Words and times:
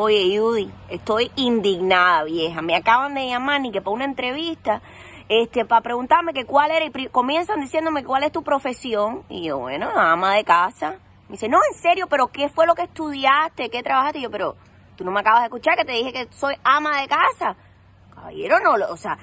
Oye, 0.00 0.38
Judy, 0.38 0.70
estoy 0.90 1.32
indignada, 1.34 2.22
vieja. 2.22 2.62
Me 2.62 2.76
acaban 2.76 3.14
de 3.14 3.26
llamar 3.26 3.60
ni 3.60 3.72
que 3.72 3.80
para 3.82 3.94
una 3.94 4.04
entrevista, 4.04 4.80
este, 5.28 5.64
para 5.64 5.80
preguntarme 5.80 6.32
que 6.32 6.44
cuál 6.44 6.70
era, 6.70 6.84
y 6.84 7.08
comienzan 7.08 7.60
diciéndome 7.60 8.04
cuál 8.04 8.22
es 8.22 8.30
tu 8.30 8.44
profesión. 8.44 9.24
Y 9.28 9.42
yo, 9.42 9.58
bueno, 9.58 9.90
ama 9.96 10.36
de 10.36 10.44
casa. 10.44 11.00
Me 11.26 11.32
dice, 11.32 11.48
no, 11.48 11.58
en 11.68 11.76
serio, 11.76 12.06
pero 12.06 12.28
¿qué 12.28 12.48
fue 12.48 12.64
lo 12.64 12.76
que 12.76 12.82
estudiaste? 12.82 13.70
¿Qué 13.70 13.82
trabajaste? 13.82 14.20
Y 14.20 14.22
yo, 14.22 14.30
pero 14.30 14.54
tú 14.94 15.04
no 15.04 15.10
me 15.10 15.18
acabas 15.18 15.40
de 15.40 15.46
escuchar 15.46 15.76
que 15.76 15.84
te 15.84 15.94
dije 15.94 16.12
que 16.12 16.28
soy 16.30 16.54
ama 16.62 17.00
de 17.00 17.08
casa. 17.08 17.56
Caballero, 18.14 18.60
no, 18.60 18.74
o 18.92 18.96
sea, 18.96 19.18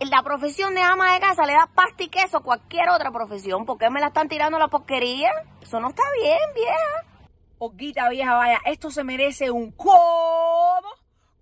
la 0.00 0.22
profesión 0.22 0.74
de 0.74 0.80
ama 0.80 1.12
de 1.12 1.20
casa 1.20 1.44
le 1.44 1.52
da 1.52 1.68
pasta 1.74 2.04
y 2.04 2.08
queso 2.08 2.38
a 2.38 2.42
cualquier 2.42 2.88
otra 2.88 3.10
profesión. 3.10 3.66
¿Por 3.66 3.76
qué 3.76 3.90
me 3.90 4.00
la 4.00 4.06
están 4.06 4.30
tirando 4.30 4.58
la 4.58 4.68
porquería? 4.68 5.28
Eso 5.60 5.78
no 5.78 5.90
está 5.90 6.04
bien, 6.22 6.38
vieja. 6.54 7.15
Oguita 7.58 8.10
vieja, 8.10 8.34
vaya, 8.34 8.60
esto 8.66 8.90
se 8.90 9.02
merece 9.02 9.50
un 9.50 9.70
¿cómo? 9.72 10.88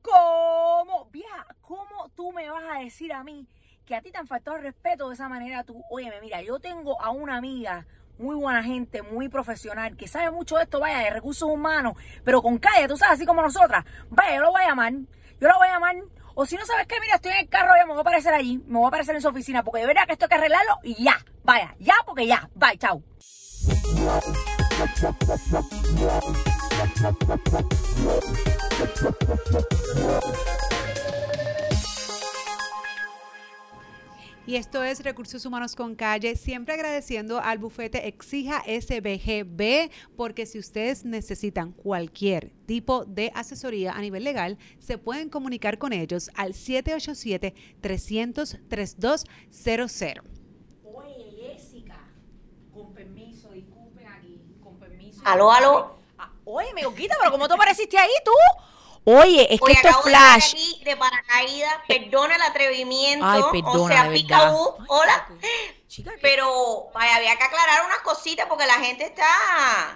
¿Cómo? 0.01 1.09
Vieja, 1.11 1.47
¿cómo 1.61 2.09
tú 2.15 2.31
me 2.31 2.49
vas 2.49 2.63
a 2.71 2.79
decir 2.79 3.13
a 3.13 3.25
mí 3.25 3.49
que 3.85 3.97
a 3.97 4.01
ti 4.01 4.13
te 4.13 4.19
han 4.19 4.29
faltado 4.29 4.57
el 4.57 4.63
respeto 4.63 5.09
de 5.09 5.15
esa 5.15 5.29
manera? 5.29 5.65
Tú, 5.65 5.83
óyeme, 5.91 6.21
mira, 6.21 6.41
yo 6.41 6.61
tengo 6.61 7.03
a 7.03 7.11
una 7.11 7.37
amiga 7.37 7.87
muy 8.17 8.37
buena 8.37 8.63
gente, 8.63 9.03
muy 9.03 9.29
profesional, 9.29 9.97
que 9.97 10.07
sabe 10.07 10.31
mucho 10.31 10.57
de 10.57 10.63
esto, 10.63 10.79
vaya, 10.79 10.99
de 10.99 11.11
recursos 11.11 11.49
humanos, 11.49 11.95
pero 12.25 12.43
con 12.43 12.59
calle, 12.59 12.87
tú 12.87 12.97
sabes, 12.97 13.15
así 13.15 13.27
como 13.27 13.43
nosotras. 13.43 13.85
Vaya, 14.09 14.37
yo 14.37 14.43
lo 14.43 14.53
voy 14.53 14.63
a 14.63 14.69
llamar, 14.69 14.93
yo 14.93 15.49
lo 15.49 15.59
voy 15.59 15.67
a 15.67 15.73
llamar 15.73 15.97
o 16.37 16.47
si 16.47 16.57
no 16.57 16.65
sabes 16.65 16.87
qué, 16.87 17.01
mira, 17.01 17.17
estoy 17.17 17.33
en 17.33 17.39
el 17.39 17.49
carro, 17.49 17.73
ya 17.77 17.87
me 17.87 17.93
voy 17.93 17.99
a 17.99 18.03
aparecer 18.03 18.35
allí, 18.35 18.59
me 18.67 18.79
voy 18.79 18.85
a 18.85 18.89
aparecer 18.89 19.17
en 19.17 19.21
su 19.21 19.29
oficina, 19.29 19.65
porque 19.65 19.81
de 19.81 19.87
verdad 19.87 20.07
que 20.07 20.13
esto 20.13 20.27
hay 20.27 20.29
que 20.29 20.35
arreglarlo 20.37 20.79
y 20.85 21.03
ya, 21.03 21.17
vaya, 21.43 21.75
ya, 21.81 21.95
porque 22.07 22.27
ya, 22.27 22.49
bye, 22.55 22.79
chao. 22.79 23.03
Y 34.47 34.57
esto 34.57 34.85
es 34.85 35.03
Recursos 35.03 35.47
Humanos 35.47 35.75
con 35.75 35.95
Calle, 35.95 36.37
siempre 36.37 36.75
agradeciendo 36.75 37.41
al 37.41 37.57
bufete 37.59 38.07
Exija 38.07 38.63
SBGB, 38.67 39.91
porque 40.17 40.45
si 40.45 40.59
ustedes 40.59 41.05
necesitan 41.07 41.73
cualquier 41.73 42.51
tipo 42.67 43.07
de 43.07 43.33
asesoría 43.35 43.93
a 43.93 44.01
nivel 44.03 44.23
legal, 44.23 44.59
se 44.79 44.99
pueden 44.99 45.31
comunicar 45.31 45.79
con 45.79 45.95
ellos 45.95 46.31
al 46.35 46.53
787 46.53 47.55
300 47.81 48.59
3200. 48.69 50.44
Aló, 55.25 55.51
aló. 55.51 55.95
Ah, 56.19 56.31
oye, 56.45 56.73
me 56.75 56.83
quita, 56.95 57.17
pero 57.19 57.31
¿cómo 57.31 57.49
te 57.49 57.55
apareciste 57.55 57.99
ahí 57.99 58.13
tú? 58.25 58.33
Oye, 59.07 59.55
es 59.55 59.61
que 59.61 59.73
esto 59.73 59.89
es 59.89 59.97
flash. 59.99 60.55
De, 60.55 60.61
aquí 60.61 60.85
de 60.85 60.97
paracaídas, 60.97 61.75
perdona 61.87 62.37
el 62.37 62.43
atrevimiento. 62.43 63.27
Ay, 63.27 63.43
perdona, 63.53 63.85
o 63.85 63.89
sea, 63.89 64.11
pica 64.11 64.53
hola. 64.53 65.29
Pero 66.21 66.91
había 66.95 67.37
que 67.37 67.45
aclarar 67.45 67.85
unas 67.87 67.99
cositas 67.99 68.47
porque 68.49 68.67
la 68.67 68.75
gente 68.75 69.05
está, 69.05 69.27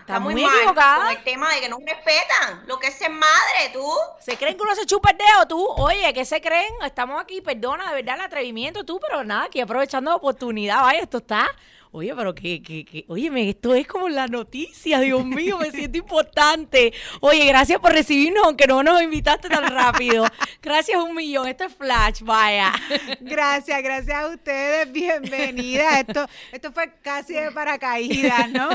está, 0.00 0.20
muy, 0.20 0.34
mal 0.34 0.74
con 0.74 1.08
el 1.08 1.24
tema 1.24 1.52
de 1.54 1.60
que 1.60 1.68
no 1.68 1.78
respetan 1.78 2.64
lo 2.66 2.78
que 2.78 2.88
es 2.88 2.94
ser 2.94 3.10
madre, 3.10 3.70
tú. 3.72 3.84
¿Se 4.20 4.36
creen 4.36 4.56
que 4.56 4.62
uno 4.62 4.74
se 4.76 4.86
chupa 4.86 5.10
el 5.10 5.18
dedo, 5.18 5.48
tú? 5.48 5.66
Oye, 5.76 6.12
¿qué 6.12 6.24
se 6.24 6.40
creen? 6.40 6.72
Estamos 6.84 7.20
aquí, 7.20 7.40
perdona, 7.40 7.88
de 7.88 7.96
verdad, 7.96 8.14
el 8.16 8.20
atrevimiento, 8.20 8.84
tú, 8.84 9.00
pero 9.00 9.24
nada, 9.24 9.44
aquí 9.44 9.60
aprovechando 9.60 10.10
la 10.10 10.16
oportunidad, 10.18 10.82
vaya, 10.82 11.00
esto 11.00 11.18
está 11.18 11.50
Oye, 11.91 12.14
pero 12.14 12.34
que, 12.34 12.62
que, 12.62 12.84
que, 12.84 13.05
oye, 13.08 13.31
esto 13.48 13.75
es 13.75 13.86
como 13.86 14.08
la 14.08 14.27
noticia, 14.27 15.00
Dios 15.00 15.25
mío, 15.25 15.58
me 15.58 15.70
siento 15.70 15.98
importante. 15.98 16.92
Oye, 17.20 17.47
gracias 17.47 17.80
por 17.80 17.92
recibirnos, 17.92 18.45
aunque 18.45 18.67
no 18.67 18.83
nos 18.83 19.00
invitaste 19.00 19.48
tan 19.48 19.67
rápido. 19.69 20.27
Gracias 20.61 21.03
un 21.03 21.14
millón, 21.14 21.48
esto 21.48 21.64
es 21.64 21.75
Flash, 21.75 22.22
vaya. 22.22 22.72
Gracias, 23.20 23.83
gracias 23.83 24.17
a 24.17 24.28
ustedes, 24.28 24.92
bienvenida. 24.92 26.00
Esto, 26.00 26.27
esto 26.53 26.73
fue 26.73 26.92
casi 27.02 27.35
de 27.35 27.51
paracaídas, 27.52 28.51
¿no? 28.51 28.68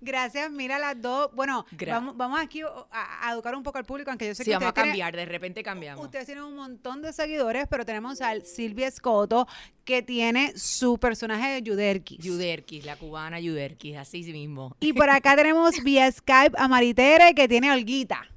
Gracias, 0.00 0.50
mira 0.50 0.78
las 0.78 1.00
dos. 1.00 1.30
Bueno, 1.34 1.66
vamos, 1.86 2.16
vamos 2.16 2.40
aquí 2.40 2.62
a, 2.62 3.32
educar 3.32 3.54
un 3.54 3.62
poco 3.62 3.78
al 3.78 3.84
público, 3.84 4.10
aunque 4.10 4.26
yo 4.26 4.34
sé 4.34 4.44
sí, 4.44 4.50
que 4.50 4.56
vamos 4.56 4.70
a 4.70 4.74
cambiar, 4.74 5.14
de 5.14 5.26
repente 5.26 5.62
cambiamos. 5.62 6.04
Ustedes 6.04 6.26
tienen 6.26 6.44
un 6.44 6.56
montón 6.56 7.02
de 7.02 7.12
seguidores, 7.12 7.66
pero 7.68 7.84
tenemos 7.84 8.20
al 8.20 8.44
Silvia 8.44 8.88
Escoto, 8.88 9.46
que 9.84 10.02
tiene 10.02 10.52
su 10.56 10.98
personaje 10.98 11.52
de 11.52 11.62
Yuderkis. 11.62 12.18
Yuderkis, 12.18 12.84
la 12.84 12.96
cubana 12.96 13.40
Yuderkis, 13.40 13.96
así 13.96 14.22
mismo. 14.32 14.76
Y 14.80 14.92
por 14.92 15.10
acá 15.10 15.36
tenemos 15.36 15.82
vía 15.82 16.10
Skype 16.10 16.56
a 16.56 16.68
Maritere 16.68 17.34
que 17.34 17.48
tiene 17.48 17.70
Olguita. 17.70 18.28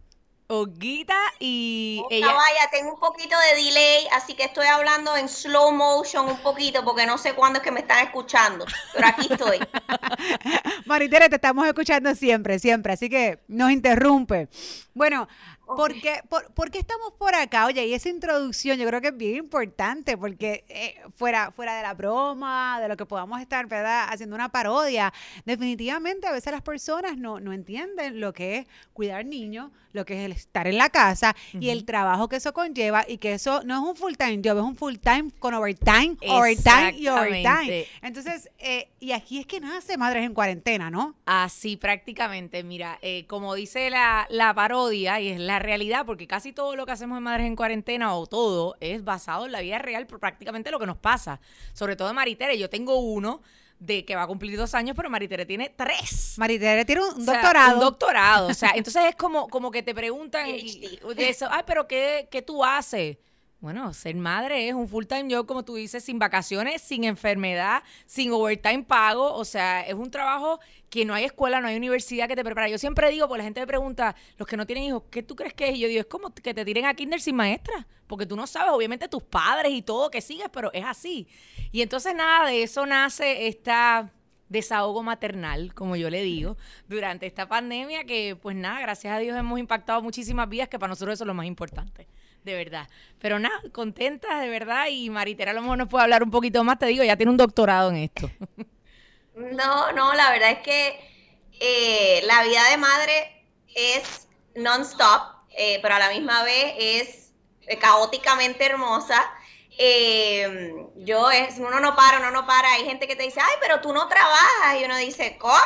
Olguita 0.50 1.18
y 1.40 2.02
ella... 2.10 2.28
Vaya, 2.28 2.70
tengo 2.72 2.94
un 2.94 3.00
poquito 3.00 3.36
de 3.38 3.62
delay, 3.62 4.08
así 4.14 4.34
que 4.34 4.46
estoy 4.46 4.66
hablando 4.66 5.18
en 5.18 5.28
slow 5.28 5.74
motion 5.74 6.26
un 6.26 6.38
poquito 6.38 6.86
porque 6.86 7.06
no 7.06 7.18
sé 7.18 7.34
cuándo 7.34 7.60
es 7.60 7.64
que 7.64 7.72
me 7.72 7.82
están 7.82 8.06
escuchando, 8.06 8.66
pero 8.94 9.08
aquí 9.08 9.28
estoy. 9.30 9.60
Maritere, 10.86 11.28
te 11.28 11.36
estamos 11.36 11.68
escuchando 11.68 12.16
siempre, 12.16 12.60
siempre, 12.60 12.94
así 12.94 13.10
que 13.10 13.40
nos 13.50 13.72
interrumpe. 13.72 14.48
Bueno, 14.94 15.28
¿Por 15.76 15.94
qué, 15.94 16.22
por, 16.30 16.72
qué, 16.72 16.80
estamos 16.80 17.14
por 17.18 17.36
acá? 17.36 17.66
Oye, 17.66 17.86
y 17.86 17.94
esa 17.94 18.10
introducción 18.10 18.78
yo 18.78 18.88
creo 18.88 19.02
que 19.02 19.10
es 19.10 19.18
bien 19.18 19.36
importante 19.36 20.18
porque 20.18 20.64
eh, 20.70 20.96
fuera, 21.16 21.52
fuera 21.52 21.76
de 21.76 21.84
la 21.84 21.94
broma, 21.94 22.80
de 22.82 22.88
lo 22.88 22.96
que 22.96 23.06
podamos 23.06 23.42
estar 23.42 23.68
¿verdad? 23.68 24.08
haciendo 24.10 24.36
una 24.36 24.50
parodia, 24.50 25.14
definitivamente 25.46 26.28
a 26.28 26.32
veces 26.32 26.54
las 26.54 26.62
personas 26.62 27.18
no, 27.18 27.40
no 27.40 27.54
entienden 27.54 28.20
lo 28.20 28.34
que 28.34 28.60
es 28.60 28.68
cuidar 28.94 29.26
niños, 29.26 29.72
lo 29.98 30.06
que 30.06 30.14
es 30.14 30.26
el 30.26 30.32
estar 30.32 30.68
en 30.68 30.78
la 30.78 30.90
casa 30.90 31.36
y 31.54 31.70
el 31.70 31.84
trabajo 31.86 32.30
que 32.30 32.38
eso 32.38 32.54
conlleva 32.54 33.04
y 33.08 33.18
que 33.18 33.34
eso 33.34 33.64
no 33.64 33.76
es 33.76 33.90
un 33.90 33.96
full 33.96 34.14
time 34.14 34.42
job, 34.44 34.58
es 34.58 34.64
un 34.64 34.76
full 34.76 34.96
time 34.96 35.32
con 35.40 35.54
overtime, 35.54 36.18
overtime 36.28 36.94
y 36.98 37.08
overtime. 37.08 37.88
Entonces, 38.02 38.50
eh, 38.60 38.90
y 39.00 39.12
aquí 39.12 39.40
es 39.40 39.46
que 39.46 39.60
nace 39.60 39.98
Madres 39.98 40.24
en 40.24 40.34
Cuarentena, 40.34 40.90
¿no? 40.90 41.16
Así 41.26 41.78
prácticamente, 41.78 42.64
mira, 42.64 43.00
eh, 43.02 43.26
como 43.28 43.56
dice 43.56 43.90
la, 43.90 44.28
la 44.30 44.54
parodia 44.54 45.20
y 45.20 45.30
es 45.30 45.40
la 45.40 45.57
realidad, 45.60 46.06
porque 46.06 46.28
casi 46.28 46.54
todo 46.54 46.76
lo 46.76 46.86
que 46.86 46.92
hacemos 46.92 47.18
en 47.18 47.24
Madres 47.24 47.48
en 47.48 47.56
Cuarentena 47.56 48.16
o 48.16 48.26
todo 48.28 48.76
es 48.80 49.04
basado 49.04 49.46
en 49.46 49.52
la 49.52 49.62
vida 49.62 49.80
real, 49.80 50.08
por 50.08 50.20
prácticamente 50.20 50.72
lo 50.72 50.80
que 50.80 50.86
nos 50.86 50.98
pasa. 50.98 51.40
Sobre 51.74 51.96
todo 51.96 52.10
en 52.10 52.16
Maritere, 52.16 52.58
yo 52.58 52.70
tengo 52.70 52.98
uno 52.98 53.42
de 53.80 54.06
que 54.06 54.16
va 54.16 54.24
a 54.24 54.28
cumplir 54.28 54.58
dos 54.58 54.74
años, 54.74 54.96
pero 54.96 55.10
Maritere 55.10 55.46
tiene 55.46 55.70
tres. 55.70 56.36
Maritere 56.38 56.86
tiene 56.86 57.02
un 57.04 57.26
doctorado. 57.26 57.76
un 57.76 57.80
doctorado. 57.80 58.48
O 58.48 58.54
sea, 58.54 58.72
entonces 58.76 59.04
es 59.10 59.16
como, 59.16 59.48
como 59.48 59.72
que 59.72 59.84
te 59.84 59.94
preguntan 59.94 60.48
eso, 60.50 61.48
ay, 61.52 61.64
pero 61.66 61.88
¿qué, 61.88 62.28
qué 62.32 62.42
tú 62.42 62.64
haces? 62.64 63.18
Bueno, 63.60 63.92
ser 63.92 64.16
madre 64.16 64.68
es 64.70 64.76
un 64.76 64.88
full 64.88 65.06
time 65.06 65.34
job, 65.34 65.48
como 65.48 65.66
tú 65.66 65.74
dices, 65.74 66.04
sin 66.04 66.20
vacaciones, 66.20 66.80
sin 66.80 67.04
enfermedad, 67.06 67.82
sin 68.06 68.32
overtime 68.32 68.84
pago. 68.84 69.34
O 69.34 69.46
sea, 69.46 69.82
es 69.82 69.96
un 69.96 70.12
trabajo 70.12 70.60
que 70.92 71.06
no 71.06 71.16
hay 71.16 71.26
escuela, 71.26 71.60
no 71.60 71.68
hay 71.68 71.76
universidad 71.76 72.28
que 72.28 72.36
te 72.36 72.44
prepara. 72.44 72.70
Yo 72.70 72.78
siempre 72.78 73.10
digo, 73.10 73.28
porque 73.28 73.40
la 73.40 73.46
gente 73.46 73.60
me 73.60 73.66
pregunta, 73.66 74.16
los 74.38 74.48
que 74.48 74.58
no 74.58 74.68
tienen 74.68 74.84
hijos, 74.84 75.04
¿qué 75.10 75.24
tú 75.24 75.36
crees 75.36 75.56
que 75.56 75.70
es? 75.70 75.76
Y 75.76 75.80
yo 75.80 75.88
digo, 75.88 76.02
es 76.02 76.06
como 76.06 76.32
que 76.36 76.54
te 76.54 76.64
tiren 76.66 76.86
a 76.86 76.94
kinder 76.94 77.20
sin 77.20 77.36
maestra, 77.36 77.88
porque 78.06 78.28
tú 78.28 78.36
no 78.36 78.46
sabes, 78.46 78.72
obviamente, 78.72 79.08
tus 79.08 79.24
padres 79.24 79.72
y 79.72 79.82
todo 79.82 80.12
que 80.12 80.22
sigues, 80.22 80.50
pero 80.54 80.72
es 80.72 80.86
así. 80.86 81.28
Y 81.72 81.82
entonces, 81.82 82.14
nada, 82.14 82.48
de 82.48 82.62
eso 82.62 82.86
nace 82.86 83.48
esta 83.48 84.14
desahogo 84.50 85.02
maternal, 85.02 85.74
como 85.74 85.96
yo 85.96 86.12
le 86.12 86.22
digo, 86.22 86.58
durante 86.88 87.26
esta 87.26 87.50
pandemia 87.50 88.04
que, 88.06 88.38
pues 88.40 88.56
nada, 88.56 88.80
gracias 88.82 89.14
a 89.14 89.18
Dios 89.18 89.36
hemos 89.36 89.60
impactado 89.60 90.02
muchísimas 90.04 90.48
vidas, 90.48 90.70
que 90.70 90.78
para 90.78 90.92
nosotros 90.92 91.16
eso 91.16 91.24
es 91.24 91.28
lo 91.28 91.34
más 91.34 91.48
importante 91.48 92.08
de 92.48 92.56
verdad. 92.56 92.88
Pero 93.20 93.38
nada, 93.38 93.62
contenta 93.72 94.40
de 94.40 94.50
verdad 94.50 94.88
y 94.90 95.10
Maritera 95.10 95.52
a 95.52 95.54
lo 95.54 95.62
mejor 95.62 95.78
nos 95.78 95.90
puede 95.90 96.04
hablar 96.04 96.24
un 96.24 96.32
poquito 96.32 96.64
más, 96.64 96.80
te 96.80 96.88
digo, 96.88 97.04
ya 97.04 97.18
tiene 97.18 97.32
un 97.32 97.38
doctorado 97.38 97.92
en 97.92 97.98
esto. 97.98 98.32
No, 99.38 99.92
no, 99.92 100.16
la 100.16 100.32
verdad 100.32 100.50
es 100.50 100.60
que 100.62 101.00
eh, 101.60 102.22
la 102.26 102.42
vida 102.42 102.72
de 102.72 102.78
madre 102.78 103.46
es 103.76 104.28
non-stop, 104.56 105.46
eh, 105.56 105.78
pero 105.84 105.94
a 105.94 106.00
la 106.00 106.10
misma 106.10 106.44
vez 106.44 106.74
es 106.80 107.34
caóticamente 107.80 108.66
hermosa. 108.66 109.32
Eh, 109.80 110.88
yo 110.96 111.30
es, 111.30 111.58
uno 111.60 111.80
no 111.80 111.96
para, 111.96 112.20
uno 112.20 112.32
no 112.32 112.48
para. 112.48 112.74
Hay 112.74 112.86
gente 112.86 113.08
que 113.08 113.16
te 113.16 113.24
dice, 113.24 113.40
ay, 113.42 113.56
pero 113.62 113.82
tú 113.82 113.94
no 113.94 114.08
trabajas. 114.08 114.76
Y 114.80 114.86
uno 114.86 114.98
dice, 114.98 115.38
¿cómo? 115.40 115.58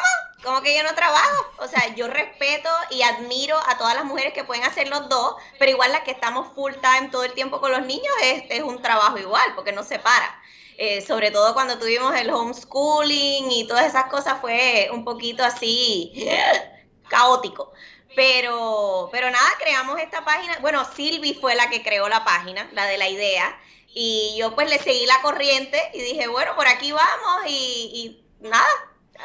¿Cómo 0.44 0.62
que 0.62 0.76
yo 0.76 0.84
no 0.84 0.94
trabajo? 0.96 1.52
O 1.60 1.68
sea, 1.68 1.94
yo 1.96 2.08
respeto 2.08 2.70
y 2.90 3.04
admiro 3.04 3.58
a 3.68 3.78
todas 3.78 3.96
las 3.96 4.06
mujeres 4.06 4.34
que 4.34 4.44
pueden 4.44 4.64
hacer 4.64 4.88
los 4.88 5.08
dos, 5.08 5.36
pero 5.60 5.72
igual 5.72 5.92
las 5.92 6.02
que 6.02 6.12
estamos 6.12 6.54
full 6.56 6.74
time 6.74 7.10
todo 7.12 7.24
el 7.24 7.34
tiempo 7.34 7.62
con 7.62 7.72
los 7.72 7.86
niños 7.86 8.14
es, 8.24 8.44
es 8.50 8.64
un 8.64 8.82
trabajo 8.82 9.18
igual, 9.20 9.54
porque 9.56 9.72
no 9.72 9.84
se 9.84 10.00
para. 10.00 10.42
Eh, 10.78 11.02
sobre 11.02 11.30
todo 11.30 11.54
cuando 11.54 11.78
tuvimos 11.78 12.16
el 12.16 12.32
homeschooling 12.32 13.52
y 13.52 13.68
todas 13.68 13.86
esas 13.86 14.06
cosas 14.06 14.42
fue 14.42 14.90
un 14.92 15.06
poquito 15.06 15.44
así 15.44 16.12
caótico. 17.08 17.72
Pero, 18.16 19.10
pero 19.12 19.30
nada, 19.30 19.48
creamos 19.60 20.00
esta 20.00 20.26
página. 20.26 20.58
Bueno, 20.60 20.84
Silvi 20.96 21.36
fue 21.36 21.54
la 21.56 21.70
que 21.70 21.84
creó 21.84 22.10
la 22.10 22.26
página, 22.26 22.68
la 22.74 22.86
de 22.86 22.98
la 22.98 23.08
idea. 23.08 23.58
Y 23.94 24.36
yo 24.38 24.56
pues 24.56 24.70
le 24.70 24.80
seguí 24.80 25.06
la 25.06 25.22
corriente 25.22 25.80
y 25.94 26.02
dije, 26.02 26.28
bueno, 26.28 26.56
por 26.56 26.68
aquí 26.68 26.92
vamos 26.92 27.42
y, 27.48 28.24
y 28.42 28.48
nada, 28.48 28.66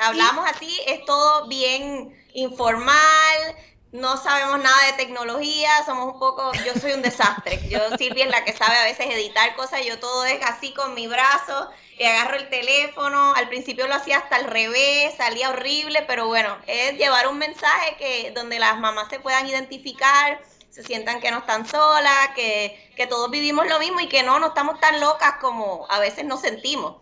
hablamos 0.03 0.49
así, 0.49 0.81
es 0.87 1.05
todo 1.05 1.47
bien 1.47 2.17
informal, 2.35 3.57
no 3.93 4.17
sabemos 4.17 4.59
nada 4.63 4.77
de 4.87 5.05
tecnología, 5.05 5.71
somos 5.85 6.15
un 6.15 6.21
poco, 6.21 6.53
yo 6.65 6.75
soy 6.79 6.93
un 6.93 7.03
desastre. 7.03 7.61
Yo, 7.69 7.79
Silvia 7.99 8.25
es 8.27 8.31
la 8.31 8.45
que 8.45 8.53
sabe 8.53 8.77
a 8.77 8.85
veces 8.85 9.07
editar 9.07 9.55
cosas, 9.57 9.85
yo 9.85 9.99
todo 9.99 10.25
es 10.25 10.43
así 10.45 10.73
con 10.75 10.95
mi 10.95 11.07
brazo, 11.07 11.71
y 11.99 12.05
agarro 12.05 12.37
el 12.37 12.49
teléfono, 12.51 13.33
al 13.35 13.49
principio 13.49 13.87
lo 13.87 13.95
hacía 13.95 14.19
hasta 14.19 14.37
al 14.37 14.45
revés, 14.45 15.15
salía 15.17 15.51
horrible, 15.51 16.03
pero 16.07 16.27
bueno, 16.27 16.59
es 16.67 16.99
llevar 16.99 17.29
un 17.29 17.39
mensaje 17.39 17.97
que 17.97 18.33
donde 18.33 18.59
las 18.59 18.79
mamás 18.79 19.09
se 19.09 19.21
puedan 19.21 19.47
identificar, 19.47 20.41
se 20.77 20.83
sientan 20.83 21.23
que 21.23 21.31
no 21.31 21.39
están 21.39 21.67
solas, 21.67 22.29
que, 22.35 23.07
todos 23.09 23.31
vivimos 23.31 23.67
lo 23.67 23.79
mismo 23.79 24.01
y 24.01 24.09
que 24.09 24.23
no, 24.23 24.39
no 24.39 24.49
estamos 24.49 24.79
tan 24.79 25.01
locas 25.01 25.37
como 25.41 25.87
a 25.89 26.01
veces 26.01 26.27
nos 26.27 26.43
sentimos. 26.43 26.97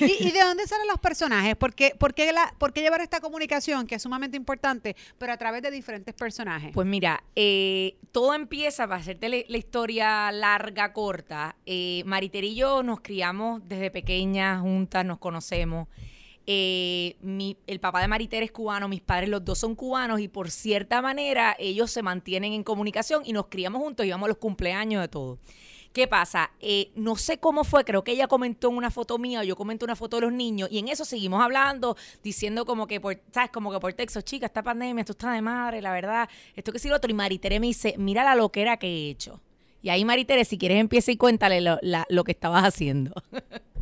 ¿Y, 0.00 0.32
de 0.32 0.40
dónde 0.40 0.66
salen 0.66 0.88
los 0.88 0.98
personajes? 0.98 1.54
¿Por 1.54 1.74
qué, 1.74 1.94
por, 1.96 2.12
qué 2.12 2.32
la, 2.32 2.52
¿Por 2.58 2.72
qué 2.72 2.80
llevar 2.80 3.02
esta 3.02 3.20
comunicación 3.20 3.86
que 3.86 3.94
es 3.94 4.02
sumamente 4.02 4.36
importante, 4.36 4.96
pero 5.16 5.32
a 5.32 5.36
través 5.36 5.62
de 5.62 5.70
diferentes 5.70 6.12
personajes? 6.12 6.72
Pues 6.74 6.88
mira, 6.88 7.22
eh, 7.36 7.98
todo 8.10 8.34
empieza, 8.34 8.88
para 8.88 9.00
hacerte 9.00 9.28
la, 9.28 9.56
historia 9.56 10.32
larga, 10.32 10.92
corta, 10.92 11.54
eh, 11.66 12.02
Mariter 12.04 12.42
y 12.42 12.56
yo 12.56 12.82
nos 12.82 13.00
criamos 13.00 13.60
desde 13.68 13.92
pequeñas, 13.92 14.60
juntas, 14.60 15.04
nos 15.04 15.18
conocemos. 15.18 15.86
Eh, 16.48 17.16
el 17.66 17.80
papá 17.80 18.00
de 18.00 18.08
Mariter 18.08 18.42
es 18.42 18.52
cubano, 18.52 18.88
mis 18.88 19.00
padres 19.00 19.28
los 19.28 19.44
dos 19.44 19.58
son 19.58 19.74
cubanos 19.74 20.20
y 20.20 20.28
por 20.28 20.50
cierta 20.50 21.02
manera 21.02 21.56
ellos 21.58 21.90
se 21.90 22.02
mantienen 22.02 22.52
en 22.52 22.62
comunicación 22.62 23.22
y 23.24 23.32
nos 23.32 23.46
criamos 23.46 23.82
juntos, 23.82 24.06
íbamos 24.06 24.26
a 24.26 24.28
los 24.28 24.38
cumpleaños 24.38 25.02
de 25.02 25.08
todo. 25.08 25.38
¿Qué 25.92 26.06
pasa? 26.06 26.50
Eh, 26.60 26.92
no 26.94 27.16
sé 27.16 27.38
cómo 27.38 27.64
fue, 27.64 27.84
creo 27.84 28.04
que 28.04 28.12
ella 28.12 28.28
comentó 28.28 28.68
en 28.68 28.76
una 28.76 28.90
foto 28.90 29.18
mía 29.18 29.42
yo 29.44 29.56
comenté 29.56 29.84
una 29.84 29.96
foto 29.96 30.18
de 30.18 30.22
los 30.22 30.32
niños 30.32 30.68
y 30.70 30.78
en 30.78 30.88
eso 30.88 31.04
seguimos 31.04 31.42
hablando, 31.42 31.96
diciendo 32.22 32.64
como 32.64 32.86
que 32.86 33.00
por, 33.00 33.18
¿sabes? 33.32 33.50
Como 33.50 33.72
que 33.72 33.80
por 33.80 33.94
texto, 33.94 34.20
chica, 34.20 34.46
esta 34.46 34.62
pandemia, 34.62 35.00
esto 35.00 35.12
está 35.12 35.32
de 35.32 35.40
madre, 35.40 35.80
la 35.80 35.92
verdad, 35.92 36.28
esto 36.54 36.70
que 36.70 36.78
sí 36.78 36.88
lo 36.88 36.96
otro. 36.96 37.10
Y 37.10 37.14
Maritere 37.14 37.58
me 37.60 37.68
dice, 37.68 37.94
mira 37.98 38.24
la 38.24 38.34
loquera 38.34 38.76
que 38.76 38.86
he 38.86 39.10
hecho. 39.10 39.40
Y 39.82 39.88
ahí 39.88 40.04
Maritere, 40.04 40.44
si 40.44 40.58
quieres 40.58 40.78
empieza 40.78 41.10
y 41.12 41.16
cuéntale 41.16 41.60
lo, 41.60 41.78
lo 41.82 42.24
que 42.24 42.32
estabas 42.32 42.64
haciendo. 42.64 43.12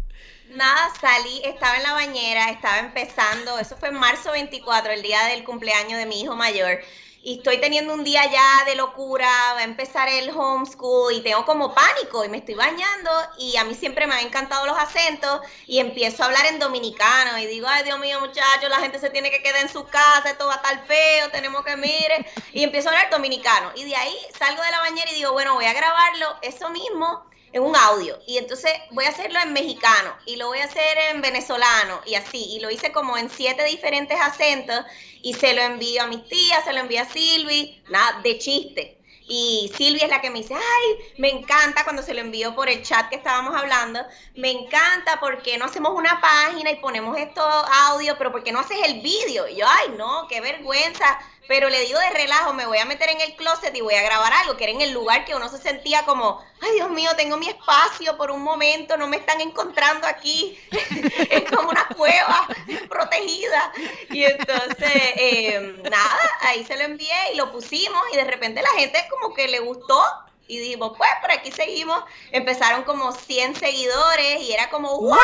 Nada, 0.55 0.93
salí, 1.01 1.43
estaba 1.45 1.77
en 1.79 1.83
la 1.83 1.95
bañera, 1.95 2.49
estaba 2.49 2.79
empezando, 2.79 3.59
eso 3.59 3.77
fue 3.77 3.89
en 3.89 3.97
marzo 3.97 4.31
24, 4.31 4.93
el 4.93 5.03
día 5.03 5.25
del 5.25 5.43
cumpleaños 5.43 5.99
de 5.99 6.07
mi 6.07 6.21
hijo 6.21 6.37
mayor. 6.37 6.79
Y 7.25 7.39
estoy 7.39 7.59
teniendo 7.59 7.93
un 7.93 8.05
día 8.05 8.31
ya 8.31 8.65
de 8.65 8.77
locura, 8.77 9.27
va 9.55 9.59
a 9.59 9.65
empezar 9.65 10.09
el 10.09 10.31
homeschool 10.31 11.13
y 11.13 11.23
tengo 11.23 11.45
como 11.45 11.75
pánico 11.75 12.25
y 12.25 12.29
me 12.29 12.37
estoy 12.39 12.55
bañando 12.55 13.11
y 13.37 13.57
a 13.57 13.65
mí 13.65 13.75
siempre 13.75 14.07
me 14.07 14.15
han 14.15 14.27
encantado 14.27 14.65
los 14.67 14.79
acentos 14.79 15.41
y 15.67 15.81
empiezo 15.81 16.23
a 16.23 16.27
hablar 16.27 16.47
en 16.47 16.61
dominicano 16.61 17.37
y 17.39 17.47
digo, 17.47 17.67
ay 17.69 17.83
Dios 17.83 17.99
mío 17.99 18.21
muchachos, 18.21 18.71
la 18.71 18.79
gente 18.79 19.01
se 19.01 19.11
tiene 19.11 19.33
que 19.33 19.43
quedar 19.43 19.61
en 19.61 19.69
su 19.69 19.85
casa, 19.87 20.31
esto 20.31 20.47
va 20.47 20.53
a 20.53 20.57
estar 20.57 20.87
feo, 20.87 21.31
tenemos 21.31 21.65
que 21.65 21.77
mire 21.77 22.27
y 22.53 22.63
empiezo 22.63 22.91
a 22.91 22.93
hablar 22.93 23.11
dominicano 23.11 23.73
y 23.75 23.85
de 23.85 23.97
ahí 23.97 24.17
salgo 24.39 24.63
de 24.63 24.71
la 24.71 24.79
bañera 24.81 25.11
y 25.11 25.17
digo, 25.17 25.33
bueno, 25.33 25.55
voy 25.55 25.65
a 25.65 25.73
grabarlo, 25.73 26.37
eso 26.43 26.71
mismo 26.71 27.25
en 27.55 27.63
un 27.63 27.75
audio. 27.77 28.19
Y 28.27 28.37
entonces 28.37 28.73
voy 28.91 29.05
a 29.05 29.11
hacerlo 29.11 29.39
en 29.41 29.53
mexicano 29.53 30.15
y 30.27 30.37
lo 30.37 30.49
voy 30.49 30.59
a 30.59 30.65
hacer 30.65 30.99
en 31.11 31.23
venezolano 31.23 32.01
y 32.05 32.17
así. 32.17 32.57
Y 32.57 32.61
lo 32.61 32.71
hice 32.71 32.93
como 32.93 33.17
en 33.17 33.31
siete 33.31 33.65
diferentes 33.65 34.21
acentos 34.21 34.85
y 35.23 35.35
se 35.35 35.55
lo 35.55 35.63
envío 35.63 36.03
a 36.03 36.09
mis 36.09 36.29
tías, 36.29 36.65
se 36.65 36.73
lo 36.73 36.81
envío 36.81 37.01
a 37.01 37.07
Silvi, 37.07 37.81
nada, 37.89 38.21
de 38.23 38.39
chiste. 38.39 38.99
Y 39.27 39.73
Silvia 39.75 40.05
es 40.05 40.11
la 40.11 40.21
que 40.21 40.31
me 40.31 40.41
dice, 40.41 40.55
ay, 40.55 41.15
me 41.17 41.31
encanta 41.31 41.85
cuando 41.85 42.03
se 42.03 42.13
lo 42.13 42.21
envío 42.21 42.55
por 42.55 42.69
el 42.69 42.83
chat 42.83 43.09
que 43.09 43.17
estábamos 43.17 43.55
hablando, 43.55 44.01
me 44.35 44.51
encanta 44.51 45.19
porque 45.19 45.57
no 45.57 45.65
hacemos 45.65 45.93
una 45.95 46.21
página 46.21 46.71
y 46.71 46.77
ponemos 46.77 47.17
esto 47.17 47.41
audio, 47.41 48.19
pero 48.19 48.33
porque 48.33 48.53
no 48.53 48.59
haces 48.59 48.77
el 48.85 49.01
vídeo. 49.01 49.49
Y 49.49 49.57
yo, 49.57 49.67
ay, 49.67 49.95
no, 49.97 50.27
qué 50.29 50.43
vergüenza 50.43 51.19
pero 51.47 51.69
le 51.69 51.81
digo 51.81 51.99
de 51.99 52.11
relajo, 52.11 52.53
me 52.53 52.67
voy 52.67 52.79
a 52.79 52.85
meter 52.85 53.11
en 53.11 53.21
el 53.21 53.37
closet 53.37 53.75
y 53.75 53.81
voy 53.81 53.95
a 53.95 54.03
grabar 54.03 54.33
algo, 54.33 54.57
que 54.57 54.65
era 54.65 54.73
en 54.73 54.81
el 54.81 54.93
lugar 54.93 55.25
que 55.25 55.35
uno 55.35 55.49
se 55.49 55.59
sentía 55.59 56.05
como, 56.05 56.43
ay 56.61 56.73
Dios 56.73 56.91
mío, 56.91 57.11
tengo 57.17 57.37
mi 57.37 57.49
espacio 57.49 58.17
por 58.17 58.31
un 58.31 58.43
momento, 58.43 58.97
no 58.97 59.07
me 59.07 59.17
están 59.17 59.41
encontrando 59.41 60.07
aquí, 60.07 60.59
es 61.31 61.51
como 61.51 61.69
una 61.69 61.87
cueva 61.97 62.49
protegida. 62.89 63.73
Y 64.11 64.25
entonces, 64.25 64.93
eh, 65.17 65.83
nada, 65.91 66.31
ahí 66.43 66.65
se 66.65 66.77
lo 66.77 66.85
envié 66.85 67.33
y 67.33 67.37
lo 67.37 67.53
pusimos 67.53 68.03
y 68.13 68.17
de 68.17 68.25
repente 68.25 68.63
la 68.63 68.81
gente 68.81 69.07
como 69.11 69.35
que 69.35 69.49
le 69.49 69.61
gustó 69.61 70.03
y 70.47 70.59
dijimos, 70.59 70.93
pues 70.97 71.11
por 71.21 71.31
aquí 71.33 71.51
seguimos. 71.51 72.05
Empezaron 72.31 72.83
como 72.85 73.13
100 73.13 73.57
seguidores 73.57 74.43
y 74.43 74.53
era 74.53 74.69
como, 74.69 75.01
¡wow! 75.01 75.17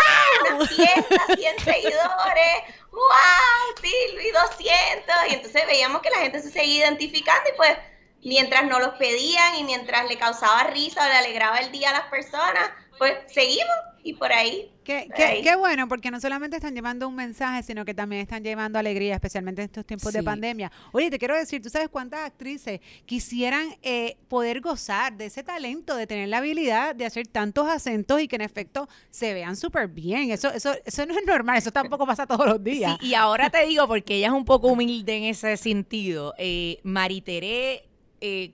Una 0.54 0.66
fiesta, 0.66 1.26
100 1.36 1.58
seguidores. 1.58 2.62
¡Wow! 2.92 3.76
Silvi, 3.80 4.30
200. 4.30 5.14
Y 5.28 5.34
entonces 5.34 5.66
veíamos 5.66 6.02
que 6.02 6.10
la 6.10 6.18
gente 6.18 6.40
se 6.40 6.50
seguía 6.50 6.86
identificando 6.86 7.48
y 7.48 7.56
pues 7.56 7.76
mientras 8.22 8.64
no 8.66 8.78
los 8.78 8.94
pedían 8.94 9.56
y 9.56 9.64
mientras 9.64 10.08
le 10.08 10.18
causaba 10.18 10.64
risa 10.64 11.04
o 11.04 11.08
le 11.08 11.16
alegraba 11.16 11.58
el 11.58 11.72
día 11.72 11.90
a 11.90 11.94
las 11.94 12.06
personas, 12.08 12.70
pues 13.00 13.14
seguimos 13.28 13.74
y 14.02 14.12
por 14.12 14.30
ahí. 14.30 14.70
Qué, 14.84 15.08
qué, 15.16 15.56
bueno, 15.56 15.88
porque 15.88 16.10
no 16.10 16.20
solamente 16.20 16.56
están 16.56 16.74
llevando 16.74 17.08
un 17.08 17.14
mensaje, 17.14 17.62
sino 17.62 17.86
que 17.86 17.94
también 17.94 18.20
están 18.20 18.44
llevando 18.44 18.78
alegría, 18.78 19.14
especialmente 19.14 19.62
en 19.62 19.66
estos 19.66 19.86
tiempos 19.86 20.12
de 20.12 20.22
pandemia. 20.22 20.70
Oye, 20.92 21.08
te 21.08 21.18
quiero 21.18 21.34
decir, 21.34 21.62
¿tú 21.62 21.70
sabes 21.70 21.88
cuántas 21.88 22.20
actrices 22.26 22.80
quisieran 23.06 23.74
eh, 23.80 24.18
poder 24.28 24.60
gozar 24.60 25.16
de 25.16 25.26
ese 25.26 25.42
talento, 25.42 25.96
de 25.96 26.06
tener 26.06 26.28
la 26.28 26.38
habilidad 26.38 26.94
de 26.94 27.06
hacer 27.06 27.26
tantos 27.26 27.68
acentos 27.68 28.20
y 28.20 28.28
que 28.28 28.36
en 28.36 28.42
efecto 28.42 28.86
se 29.08 29.32
vean 29.32 29.56
súper 29.56 29.88
bien? 29.88 30.30
Eso, 30.30 30.52
eso, 30.52 30.74
eso 30.84 31.06
no 31.06 31.16
es 31.18 31.24
normal, 31.26 31.56
eso 31.56 31.70
tampoco 31.70 32.06
pasa 32.06 32.26
todos 32.26 32.46
los 32.46 32.62
días. 32.62 32.98
y 33.00 33.14
ahora 33.14 33.48
te 33.48 33.64
digo, 33.64 33.88
porque 33.88 34.16
ella 34.16 34.26
es 34.26 34.34
un 34.34 34.44
poco 34.44 34.68
humilde 34.72 35.16
en 35.16 35.24
ese 35.24 35.56
sentido, 35.56 36.34
eh, 36.36 36.80
Maritere... 36.82 37.86
Eh, 38.22 38.52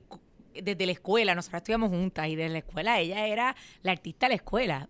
desde 0.63 0.87
la 0.87 0.93
escuela, 0.93 1.35
nosotros 1.35 1.61
estudiamos 1.61 1.91
juntas 1.91 2.29
y 2.29 2.37
desde 2.37 2.51
la 2.51 2.59
escuela 2.59 3.01
ella 3.01 3.27
era 3.27 3.57
la 3.83 3.93
artista 3.93 4.27
de 4.27 4.31
la 4.31 4.37
escuela. 4.37 4.89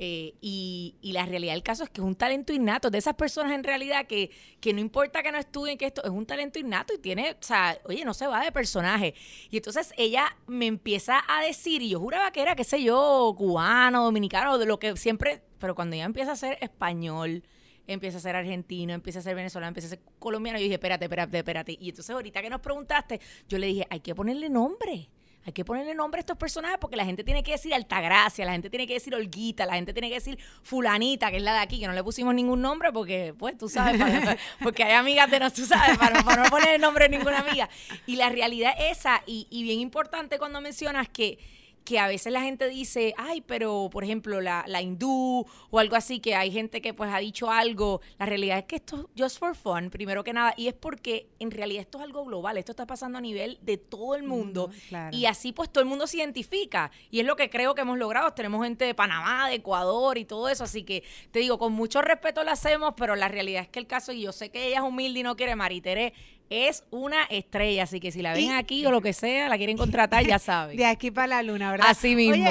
Eh, 0.00 0.34
y, 0.40 0.94
la 1.02 1.26
realidad 1.26 1.54
del 1.54 1.64
caso 1.64 1.82
es 1.82 1.90
que 1.90 2.00
es 2.00 2.06
un 2.06 2.14
talento 2.14 2.52
innato, 2.52 2.88
de 2.88 2.98
esas 2.98 3.14
personas 3.14 3.52
en 3.52 3.64
realidad 3.64 4.06
que, 4.06 4.30
que 4.60 4.72
no 4.72 4.78
importa 4.78 5.24
que 5.24 5.32
no 5.32 5.38
estudien, 5.38 5.76
que 5.76 5.86
esto 5.86 6.04
es 6.04 6.10
un 6.10 6.24
talento 6.24 6.60
innato 6.60 6.94
y 6.94 6.98
tiene, 6.98 7.32
o 7.32 7.42
sea, 7.42 7.76
oye, 7.84 8.04
no 8.04 8.14
se 8.14 8.28
va 8.28 8.44
de 8.44 8.52
personaje. 8.52 9.14
Y 9.50 9.56
entonces 9.56 9.92
ella 9.96 10.36
me 10.46 10.66
empieza 10.66 11.24
a 11.26 11.42
decir, 11.42 11.82
y 11.82 11.88
yo 11.90 11.98
juraba 11.98 12.30
que 12.30 12.42
era, 12.42 12.54
qué 12.54 12.62
sé 12.62 12.82
yo, 12.82 13.34
cubano, 13.36 14.04
dominicano, 14.04 14.58
de 14.58 14.66
lo 14.66 14.78
que 14.78 14.96
siempre, 14.96 15.42
pero 15.58 15.74
cuando 15.74 15.96
ella 15.96 16.04
empieza 16.04 16.32
a 16.32 16.36
ser 16.36 16.58
español, 16.60 17.42
empieza 17.88 18.18
a 18.18 18.20
ser 18.20 18.36
argentino, 18.36 18.92
empieza 18.92 19.18
a 19.18 19.22
ser 19.22 19.34
venezolano, 19.34 19.68
empieza 19.68 19.88
a 19.88 19.90
ser 19.90 20.00
colombiano, 20.18 20.58
yo 20.58 20.62
dije, 20.62 20.74
espérate, 20.74 21.06
espérate, 21.06 21.38
espérate. 21.38 21.76
Y 21.80 21.88
entonces 21.88 22.10
ahorita 22.10 22.40
que 22.42 22.50
nos 22.50 22.60
preguntaste, 22.60 23.20
yo 23.48 23.58
le 23.58 23.66
dije, 23.66 23.86
hay 23.90 24.00
que 24.00 24.14
ponerle 24.14 24.48
nombre. 24.48 25.08
Hay 25.46 25.52
que 25.52 25.64
ponerle 25.64 25.94
nombre 25.94 26.18
a 26.18 26.20
estos 26.20 26.36
personajes 26.36 26.76
porque 26.78 26.94
la 26.94 27.06
gente 27.06 27.24
tiene 27.24 27.42
que 27.42 27.52
decir 27.52 27.72
Altagracia, 27.72 28.44
la 28.44 28.52
gente 28.52 28.68
tiene 28.68 28.86
que 28.86 28.92
decir 28.92 29.14
Olguita, 29.14 29.64
la 29.64 29.76
gente 29.76 29.94
tiene 29.94 30.10
que 30.10 30.16
decir 30.16 30.38
Fulanita, 30.62 31.30
que 31.30 31.38
es 31.38 31.42
la 31.42 31.54
de 31.54 31.60
aquí, 31.60 31.80
que 31.80 31.86
no 31.86 31.94
le 31.94 32.04
pusimos 32.04 32.34
ningún 32.34 32.60
nombre 32.60 32.92
porque, 32.92 33.34
pues, 33.38 33.56
tú 33.56 33.66
sabes, 33.66 33.98
porque 34.62 34.84
hay 34.84 34.92
amigas 34.92 35.30
de 35.30 35.40
nosotros, 35.40 35.68
tú 35.68 35.74
sabes, 35.74 35.96
para, 35.96 36.20
no 36.20 36.50
poner 36.50 36.74
el 36.74 36.80
nombre 36.82 37.08
de 37.08 37.16
ninguna 37.16 37.38
amiga. 37.38 37.70
Y 38.04 38.16
la 38.16 38.28
realidad 38.28 38.74
es 38.78 38.98
esa, 38.98 39.22
y, 39.24 39.46
y 39.48 39.62
bien 39.62 39.80
importante 39.80 40.38
cuando 40.38 40.60
mencionas 40.60 41.08
que 41.08 41.38
que 41.88 41.98
a 41.98 42.06
veces 42.06 42.30
la 42.30 42.42
gente 42.42 42.68
dice, 42.68 43.14
ay, 43.16 43.40
pero 43.40 43.88
por 43.90 44.04
ejemplo 44.04 44.42
la, 44.42 44.62
la 44.66 44.82
hindú 44.82 45.46
o 45.70 45.78
algo 45.78 45.96
así, 45.96 46.20
que 46.20 46.34
hay 46.34 46.52
gente 46.52 46.82
que 46.82 46.92
pues 46.92 47.10
ha 47.10 47.16
dicho 47.16 47.50
algo, 47.50 48.02
la 48.18 48.26
realidad 48.26 48.58
es 48.58 48.64
que 48.66 48.76
esto 48.76 49.08
es 49.16 49.22
just 49.22 49.38
for 49.38 49.56
fun, 49.56 49.88
primero 49.88 50.22
que 50.22 50.34
nada, 50.34 50.52
y 50.58 50.68
es 50.68 50.74
porque 50.74 51.30
en 51.38 51.50
realidad 51.50 51.80
esto 51.80 51.96
es 51.96 52.04
algo 52.04 52.26
global, 52.26 52.58
esto 52.58 52.72
está 52.72 52.86
pasando 52.86 53.16
a 53.16 53.22
nivel 53.22 53.58
de 53.62 53.78
todo 53.78 54.14
el 54.16 54.22
mundo 54.22 54.70
y 55.12 55.24
así 55.24 55.52
pues 55.52 55.70
todo 55.70 55.80
el 55.80 55.88
mundo 55.88 56.06
se 56.06 56.18
identifica 56.18 56.90
y 57.10 57.20
es 57.20 57.26
lo 57.26 57.36
que 57.36 57.48
creo 57.48 57.74
que 57.74 57.80
hemos 57.80 57.96
logrado, 57.96 58.34
tenemos 58.34 58.62
gente 58.64 58.84
de 58.84 58.94
Panamá, 58.94 59.48
de 59.48 59.54
Ecuador 59.54 60.18
y 60.18 60.26
todo 60.26 60.50
eso, 60.50 60.64
así 60.64 60.82
que 60.82 61.04
te 61.30 61.38
digo, 61.38 61.58
con 61.58 61.72
mucho 61.72 62.02
respeto 62.02 62.44
lo 62.44 62.50
hacemos, 62.50 62.92
pero 62.98 63.16
la 63.16 63.28
realidad 63.28 63.62
es 63.62 63.68
que 63.68 63.78
el 63.78 63.86
caso, 63.86 64.12
y 64.12 64.20
yo 64.20 64.32
sé 64.32 64.50
que 64.50 64.66
ella 64.66 64.80
es 64.80 64.82
humilde 64.82 65.20
y 65.20 65.22
no 65.22 65.36
quiere, 65.36 65.56
Maritere 65.56 66.12
es 66.50 66.84
una 66.90 67.24
estrella, 67.24 67.82
así 67.82 68.00
que 68.00 68.10
si 68.10 68.22
la 68.22 68.32
ven 68.32 68.52
aquí 68.52 68.84
o 68.86 68.90
lo 68.90 69.02
que 69.02 69.12
sea, 69.12 69.48
la 69.48 69.58
quieren 69.58 69.76
contratar, 69.76 70.26
ya 70.26 70.38
saben. 70.48 70.76
De 70.76 70.86
aquí 70.86 71.10
para 71.10 71.26
la 71.26 71.42
luna, 71.42 71.70
¿verdad? 71.70 71.88
Así 71.90 72.14
mismo. 72.14 72.34
Oye, 72.34 72.46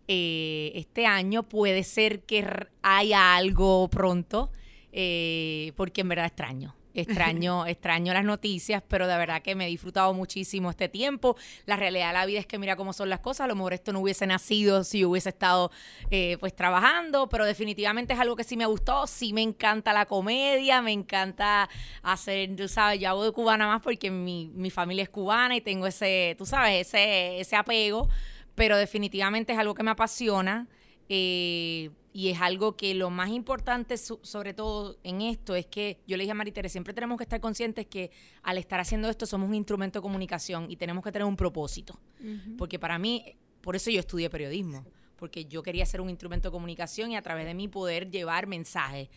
Eh, 0.06 0.70
este 0.76 1.06
año 1.06 1.42
puede 1.48 1.82
ser 1.82 2.22
que 2.22 2.68
haya 2.82 3.34
algo 3.34 3.88
pronto 3.90 4.52
porque 4.92 6.00
en 6.02 6.08
verdad 6.08 6.26
extraño 6.26 6.76
extraño, 6.94 7.66
extraño 7.66 8.12
las 8.12 8.24
noticias, 8.24 8.82
pero 8.86 9.06
de 9.06 9.16
verdad 9.16 9.42
que 9.42 9.54
me 9.54 9.66
he 9.66 9.68
disfrutado 9.68 10.12
muchísimo 10.14 10.70
este 10.70 10.88
tiempo. 10.88 11.36
La 11.66 11.76
realidad 11.76 12.08
de 12.08 12.14
la 12.14 12.26
vida 12.26 12.40
es 12.40 12.46
que 12.46 12.58
mira 12.58 12.76
cómo 12.76 12.92
son 12.92 13.08
las 13.08 13.20
cosas. 13.20 13.44
A 13.44 13.48
lo 13.48 13.54
mejor 13.54 13.72
esto 13.72 13.92
no 13.92 14.00
hubiese 14.00 14.26
nacido 14.26 14.84
si 14.84 15.04
hubiese 15.04 15.30
estado 15.30 15.70
eh, 16.10 16.36
pues 16.40 16.54
trabajando, 16.54 17.28
pero 17.28 17.44
definitivamente 17.44 18.14
es 18.14 18.20
algo 18.20 18.36
que 18.36 18.44
sí 18.44 18.56
me 18.56 18.66
gustó. 18.66 19.06
Sí 19.06 19.32
me 19.32 19.42
encanta 19.42 19.92
la 19.92 20.06
comedia, 20.06 20.82
me 20.82 20.92
encanta 20.92 21.68
hacer, 22.02 22.54
tú 22.56 22.68
sabes, 22.68 23.00
yo 23.00 23.08
hago 23.08 23.24
de 23.24 23.32
cubana 23.32 23.66
más 23.66 23.82
porque 23.82 24.10
mi, 24.10 24.50
mi 24.54 24.70
familia 24.70 25.02
es 25.02 25.10
cubana 25.10 25.56
y 25.56 25.60
tengo 25.60 25.86
ese, 25.86 26.34
tú 26.38 26.46
sabes, 26.46 26.88
ese, 26.88 27.40
ese 27.40 27.56
apego, 27.56 28.08
pero 28.54 28.76
definitivamente 28.76 29.52
es 29.52 29.58
algo 29.58 29.74
que 29.74 29.82
me 29.82 29.90
apasiona. 29.90 30.66
Eh, 31.08 31.90
y 32.12 32.28
es 32.30 32.40
algo 32.40 32.76
que 32.76 32.94
lo 32.94 33.10
más 33.10 33.30
importante, 33.30 33.96
sobre 33.96 34.52
todo 34.52 34.98
en 35.04 35.20
esto, 35.20 35.54
es 35.54 35.66
que 35.66 35.98
yo 36.06 36.16
le 36.16 36.24
dije 36.24 36.32
a 36.32 36.34
Maritere, 36.34 36.68
siempre 36.68 36.92
tenemos 36.92 37.16
que 37.18 37.24
estar 37.24 37.40
conscientes 37.40 37.86
que 37.86 38.10
al 38.42 38.58
estar 38.58 38.80
haciendo 38.80 39.08
esto 39.08 39.26
somos 39.26 39.48
un 39.48 39.54
instrumento 39.54 40.00
de 40.00 40.02
comunicación 40.02 40.66
y 40.70 40.76
tenemos 40.76 41.04
que 41.04 41.12
tener 41.12 41.26
un 41.26 41.36
propósito. 41.36 41.98
Porque 42.58 42.78
para 42.78 42.98
mí, 42.98 43.36
por 43.60 43.76
eso 43.76 43.90
yo 43.90 44.00
estudié 44.00 44.28
periodismo, 44.28 44.84
porque 45.16 45.44
yo 45.44 45.62
quería 45.62 45.86
ser 45.86 46.00
un 46.00 46.10
instrumento 46.10 46.48
de 46.48 46.52
comunicación 46.52 47.12
y 47.12 47.16
a 47.16 47.22
través 47.22 47.46
de 47.46 47.54
mí 47.54 47.68
poder 47.68 48.10
llevar 48.10 48.46
mensajes. 48.46 49.08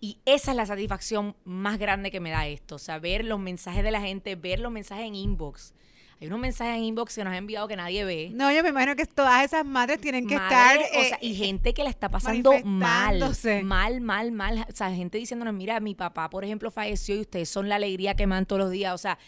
Y 0.00 0.18
esa 0.24 0.52
es 0.52 0.56
la 0.56 0.66
satisfacción 0.66 1.36
más 1.44 1.78
grande 1.78 2.10
que 2.10 2.18
me 2.18 2.30
da 2.30 2.46
esto, 2.46 2.76
o 2.76 3.00
ver 3.00 3.24
los 3.24 3.38
mensajes 3.38 3.84
de 3.84 3.90
la 3.90 4.00
gente, 4.00 4.36
ver 4.36 4.58
los 4.58 4.72
mensajes 4.72 5.06
en 5.06 5.14
inbox 5.14 5.74
hay 6.22 6.28
unos 6.28 6.38
mensajes 6.38 6.76
en 6.76 6.84
inbox 6.84 7.16
que 7.16 7.24
nos 7.24 7.32
ha 7.32 7.36
enviado 7.36 7.66
que 7.66 7.74
nadie 7.74 8.04
ve. 8.04 8.30
No, 8.32 8.52
yo 8.52 8.62
me 8.62 8.68
imagino 8.68 8.94
que 8.94 9.06
todas 9.06 9.44
esas 9.44 9.66
madres 9.66 10.00
tienen 10.00 10.28
que 10.28 10.36
estar. 10.36 10.78
o 10.78 11.02
sea, 11.02 11.18
y 11.20 11.32
eh, 11.32 11.34
gente 11.34 11.74
que 11.74 11.82
la 11.82 11.90
está 11.90 12.08
pasando 12.08 12.52
mal. 12.62 13.18
Mal, 13.64 14.00
mal, 14.00 14.30
mal. 14.30 14.64
O 14.68 14.72
sea, 14.72 14.94
gente 14.94 15.18
diciéndonos, 15.18 15.52
mira, 15.52 15.80
mi 15.80 15.96
papá, 15.96 16.30
por 16.30 16.44
ejemplo, 16.44 16.70
falleció 16.70 17.16
y 17.16 17.22
ustedes 17.22 17.48
son 17.48 17.68
la 17.68 17.74
alegría 17.74 18.14
que 18.14 18.28
man 18.28 18.46
todos 18.46 18.60
los 18.60 18.70
días. 18.70 18.94
O 18.94 18.98
sea, 18.98 19.18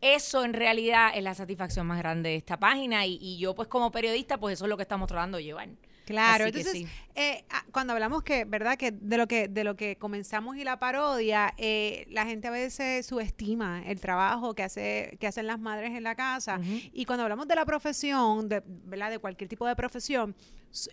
eso 0.00 0.44
en 0.44 0.54
realidad 0.54 1.10
es 1.16 1.24
la 1.24 1.34
satisfacción 1.34 1.88
más 1.88 1.98
grande 1.98 2.28
de 2.28 2.36
esta 2.36 2.56
página. 2.56 3.04
Y, 3.04 3.18
y 3.20 3.36
yo, 3.38 3.56
pues, 3.56 3.66
como 3.66 3.90
periodista, 3.90 4.38
pues 4.38 4.52
eso 4.52 4.66
es 4.66 4.68
lo 4.68 4.76
que 4.76 4.84
estamos 4.84 5.08
tratando 5.08 5.38
de 5.38 5.42
llevar. 5.42 5.70
Claro, 6.04 6.46
entonces 6.46 6.86
eh, 7.14 7.44
ah, 7.50 7.64
cuando 7.72 7.92
hablamos 7.92 8.22
que, 8.22 8.44
¿verdad? 8.44 8.76
Que 8.76 8.92
de 8.92 9.16
lo 9.16 9.26
que 9.26 9.48
de 9.48 9.64
lo 9.64 9.76
que 9.76 9.96
comenzamos 9.96 10.56
y 10.56 10.64
la 10.64 10.78
parodia, 10.78 11.54
eh, 11.56 12.06
la 12.10 12.26
gente 12.26 12.48
a 12.48 12.50
veces 12.50 13.06
subestima 13.06 13.82
el 13.86 14.00
trabajo 14.00 14.54
que 14.54 14.62
hace 14.62 15.16
que 15.18 15.26
hacen 15.26 15.46
las 15.46 15.58
madres 15.58 15.92
en 15.92 16.02
la 16.02 16.14
casa 16.14 16.60
y 16.92 17.04
cuando 17.04 17.22
hablamos 17.22 17.48
de 17.48 17.54
la 17.54 17.64
profesión, 17.64 18.48
de, 18.48 18.62
¿verdad? 18.66 19.10
De 19.10 19.18
cualquier 19.18 19.48
tipo 19.48 19.66
de 19.66 19.76
profesión, 19.76 20.34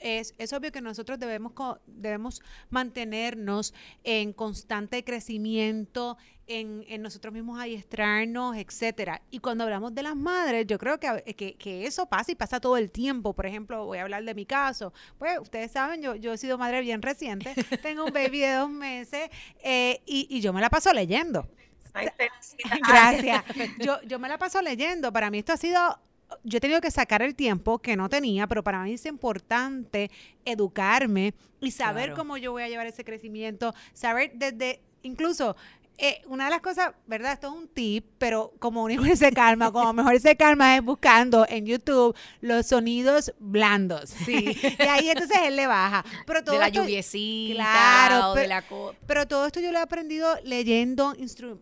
es, 0.01 0.35
es 0.37 0.53
obvio 0.53 0.71
que 0.71 0.81
nosotros 0.81 1.19
debemos, 1.19 1.53
debemos 1.87 2.41
mantenernos 2.69 3.73
en 4.03 4.33
constante 4.33 5.03
crecimiento, 5.03 6.17
en, 6.47 6.83
en, 6.87 7.01
nosotros 7.01 7.33
mismos 7.33 7.59
adiestrarnos, 7.59 8.57
etcétera. 8.57 9.21
Y 9.31 9.39
cuando 9.39 9.63
hablamos 9.63 9.93
de 9.95 10.03
las 10.03 10.15
madres, 10.15 10.67
yo 10.67 10.77
creo 10.77 10.99
que, 10.99 11.35
que, 11.35 11.55
que, 11.55 11.85
eso 11.85 12.07
pasa 12.07 12.31
y 12.31 12.35
pasa 12.35 12.59
todo 12.59 12.77
el 12.77 12.91
tiempo. 12.91 13.33
Por 13.33 13.45
ejemplo, 13.45 13.85
voy 13.85 13.99
a 13.99 14.03
hablar 14.03 14.23
de 14.23 14.33
mi 14.33 14.45
caso. 14.45 14.93
Pues 15.17 15.39
ustedes 15.39 15.71
saben, 15.71 16.01
yo, 16.01 16.15
yo 16.15 16.33
he 16.33 16.37
sido 16.37 16.57
madre 16.57 16.81
bien 16.81 17.01
reciente, 17.01 17.53
tengo 17.81 18.05
un 18.05 18.13
baby 18.13 18.39
de 18.39 18.53
dos 18.53 18.69
meses 18.69 19.29
eh, 19.63 20.01
y, 20.05 20.27
y 20.29 20.41
yo 20.41 20.53
me 20.53 20.61
la 20.61 20.69
paso 20.69 20.93
leyendo. 20.93 21.47
Gracias. 22.87 23.43
Yo, 23.79 24.01
yo 24.03 24.19
me 24.19 24.29
la 24.29 24.37
paso 24.37 24.61
leyendo. 24.61 25.11
Para 25.11 25.29
mí 25.29 25.39
esto 25.39 25.53
ha 25.53 25.57
sido 25.57 25.99
yo 26.43 26.57
he 26.57 26.61
tenido 26.61 26.81
que 26.81 26.91
sacar 26.91 27.21
el 27.21 27.35
tiempo 27.35 27.79
que 27.79 27.95
no 27.95 28.09
tenía, 28.09 28.47
pero 28.47 28.63
para 28.63 28.81
mí 28.83 28.93
es 28.93 29.05
importante 29.05 30.09
educarme 30.45 31.33
y 31.59 31.71
saber 31.71 32.13
cómo 32.13 32.37
yo 32.37 32.51
voy 32.51 32.63
a 32.63 32.69
llevar 32.69 32.87
ese 32.87 33.03
crecimiento, 33.03 33.73
saber 33.93 34.31
desde, 34.35 34.81
incluso 35.03 35.55
eh, 36.03 36.19
una 36.25 36.45
de 36.45 36.49
las 36.49 36.61
cosas, 36.61 36.93
¿verdad? 37.05 37.33
Esto 37.33 37.49
es 37.49 37.53
un 37.53 37.67
tip, 37.67 38.03
pero 38.17 38.53
como 38.57 38.81
único 38.81 39.05
se 39.15 39.31
calma, 39.31 39.71
como 39.71 39.93
mejor 39.93 40.19
se 40.19 40.35
calma 40.35 40.75
es 40.75 40.83
buscando 40.83 41.45
en 41.47 41.67
YouTube 41.67 42.15
los 42.39 42.65
sonidos 42.65 43.31
blandos. 43.37 44.09
Sí. 44.09 44.57
y 44.79 44.81
ahí 44.81 45.09
entonces 45.09 45.37
él 45.43 45.55
le 45.55 45.67
baja. 45.67 46.03
Pero 46.25 46.43
todo 46.43 46.55
de 46.55 46.59
la 46.59 46.67
esto, 46.69 46.81
lluviecita, 46.81 47.53
claro, 47.53 48.31
pero, 48.33 48.41
de 48.41 48.47
la 48.47 48.63
pero 49.05 49.27
todo 49.27 49.45
esto 49.45 49.59
yo 49.59 49.71
lo 49.71 49.77
he 49.77 49.81
aprendido 49.83 50.39
leyendo, 50.43 51.13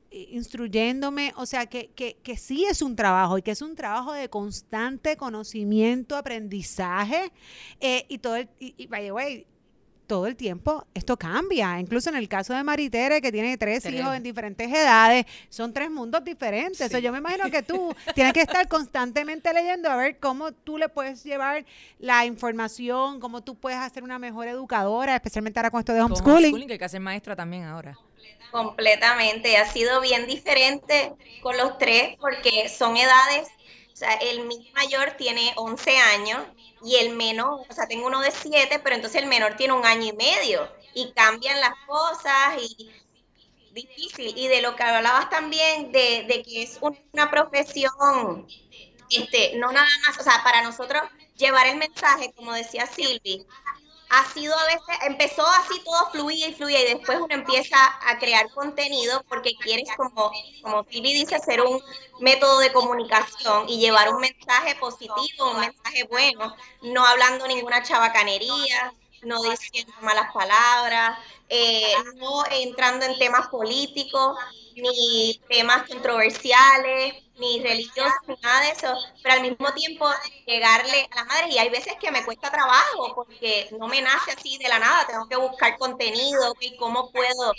instruyéndome, 0.10 1.34
o 1.36 1.46
sea, 1.46 1.66
que, 1.66 1.90
que, 1.90 2.16
que 2.24 2.38
sí 2.38 2.64
es 2.64 2.82
un 2.82 2.96
trabajo 2.96 3.38
y 3.38 3.42
que 3.42 3.52
es 3.52 3.62
un 3.62 3.76
trabajo 3.76 4.14
de 4.14 4.30
constante 4.30 5.18
conocimiento, 5.18 6.16
aprendizaje 6.16 7.34
eh, 7.82 8.06
y 8.08 8.20
todo 8.20 8.38
el, 8.38 8.48
y, 8.58 8.74
y 8.78 8.88
by 8.88 9.04
the 9.04 9.12
way, 9.12 9.48
todo 10.10 10.26
el 10.26 10.36
tiempo 10.36 10.88
esto 10.96 11.16
cambia. 11.18 11.80
Incluso 11.80 12.10
en 12.10 12.16
el 12.16 12.28
caso 12.28 12.54
de 12.54 12.64
Maritere, 12.64 13.22
que 13.22 13.32
tiene 13.32 13.56
tres, 13.58 13.86
hijos 13.86 14.16
en 14.16 14.24
diferentes 14.24 14.68
edades, 14.68 15.26
son 15.50 15.72
tres 15.72 15.92
mundos 15.92 16.24
diferentes. 16.24 16.92
yo 17.02 17.12
me 17.12 17.20
imagino 17.20 17.50
que 17.52 17.62
tú 17.62 17.96
tienes 18.16 18.34
que 18.34 18.42
estar 18.42 18.68
constantemente 18.68 19.54
leyendo 19.54 19.88
a 19.88 19.96
ver 19.96 20.18
cómo 20.18 20.52
tú 20.52 20.80
le 20.80 20.90
puedes 20.90 21.24
llevar 21.24 21.64
la 22.00 22.26
información, 22.26 23.20
cómo 23.20 23.42
tú 23.42 23.54
puedes 23.54 23.80
hacer 23.80 24.04
una 24.04 24.18
mejor 24.18 24.48
educadora, 24.48 25.16
especialmente 25.16 25.60
ahora 25.60 25.70
con 25.70 25.80
esto 25.80 25.94
de 25.94 26.02
homeschooling. 26.02 26.66
que 26.66 26.74
hay 26.74 26.80
que 26.80 26.86
hacer 26.86 27.00
maestra 27.00 27.36
también 27.36 27.66
ahora. 27.66 27.96
Completamente. 28.52 29.58
Ha 29.58 29.66
sido 29.66 30.02
bien 30.02 30.26
diferente 30.26 31.14
con 31.44 31.56
los 31.56 31.78
tres 31.78 32.18
porque 32.20 32.68
son 32.68 32.98
edades. 32.98 33.48
Sea, 34.00 34.14
el 34.14 34.48
mayor 34.74 35.12
tiene 35.18 35.52
11 35.58 35.98
años 35.98 36.40
y 36.82 36.96
el 36.96 37.18
menor, 37.18 37.66
o 37.70 37.74
sea, 37.74 37.86
tengo 37.86 38.08
uno 38.08 38.22
de 38.22 38.32
siete, 38.32 38.80
pero 38.80 38.96
entonces 38.96 39.22
el 39.22 39.28
menor 39.28 39.58
tiene 39.58 39.74
un 39.74 39.86
año 39.86 40.06
y 40.06 40.14
medio 40.14 40.72
y 40.94 41.12
cambian 41.12 41.60
las 41.60 41.74
cosas 41.86 42.62
y 42.62 42.90
difícil. 43.74 44.38
Y 44.38 44.48
de 44.48 44.62
lo 44.62 44.78
que 44.78 44.84
hablabas 44.84 45.30
también, 45.30 45.92
de, 45.92 46.24
de 46.30 46.42
que 46.44 46.64
es 46.64 46.80
una 46.80 47.30
profesión, 47.30 48.48
este, 49.10 49.58
no 49.58 49.70
nada 49.74 49.90
más, 50.08 50.18
o 50.18 50.24
sea, 50.24 50.46
para 50.46 50.64
nosotros 50.64 51.04
llevar 51.36 51.68
el 51.68 51.76
mensaje, 51.76 52.32
como 52.38 52.54
decía 52.54 52.88
Silvi, 52.88 53.46
ha 54.10 54.26
sido 54.34 54.58
a 54.58 54.66
veces, 54.66 54.98
empezó 55.06 55.46
así 55.46 55.82
todo 55.84 56.10
fluía 56.12 56.48
y 56.48 56.54
fluía 56.54 56.82
y 56.82 56.96
después 56.96 57.20
uno 57.20 57.34
empieza 57.34 57.78
a 58.08 58.18
crear 58.18 58.50
contenido 58.52 59.24
porque 59.30 59.56
quieres 59.56 59.88
como, 59.96 60.32
como 60.64 60.84
dice, 60.84 61.36
hacer 61.36 61.62
un 61.62 61.80
método 62.20 62.60
de 62.60 62.74
comunicación 62.74 63.70
y 63.70 63.80
llevar 63.80 64.14
un 64.14 64.20
mensaje 64.20 64.76
positivo, 64.76 65.52
un 65.52 65.60
mensaje 65.60 66.06
bueno, 66.10 66.56
no 66.82 67.06
hablando 67.06 67.48
ninguna 67.48 67.84
chabacanería, 67.84 68.94
no 69.22 69.42
diciendo 69.44 69.94
malas 70.02 70.34
palabras, 70.34 71.20
eh, 71.50 71.94
no 72.16 72.46
entrando 72.52 73.06
en 73.06 73.18
temas 73.20 73.48
políticos, 73.48 74.38
ni 74.82 75.40
temas 75.50 75.88
controversiales, 75.88 77.16
ni 77.38 77.62
religiosos, 77.62 78.14
ni 78.28 78.36
nada 78.42 78.62
de 78.62 78.72
eso, 78.72 78.94
pero 79.24 79.36
al 79.36 79.42
mismo 79.42 79.74
tiempo 79.74 80.10
llegarle 80.46 81.08
a 81.12 81.16
las 81.16 81.26
madres, 81.28 81.56
y 81.56 81.58
hay 81.58 81.70
veces 81.70 81.94
que 82.00 82.12
me 82.12 82.24
cuesta 82.26 82.52
trabajo 82.52 83.16
porque 83.16 83.70
no 83.78 83.88
me 83.88 84.02
nace 84.02 84.32
así 84.32 84.58
de 84.58 84.68
la 84.68 84.80
nada, 84.80 85.08
tengo 85.08 85.28
que 85.28 85.38
buscar 85.38 85.78
contenido, 85.78 86.54
y 86.60 86.76
cómo 86.78 87.12
puedo 87.12 87.54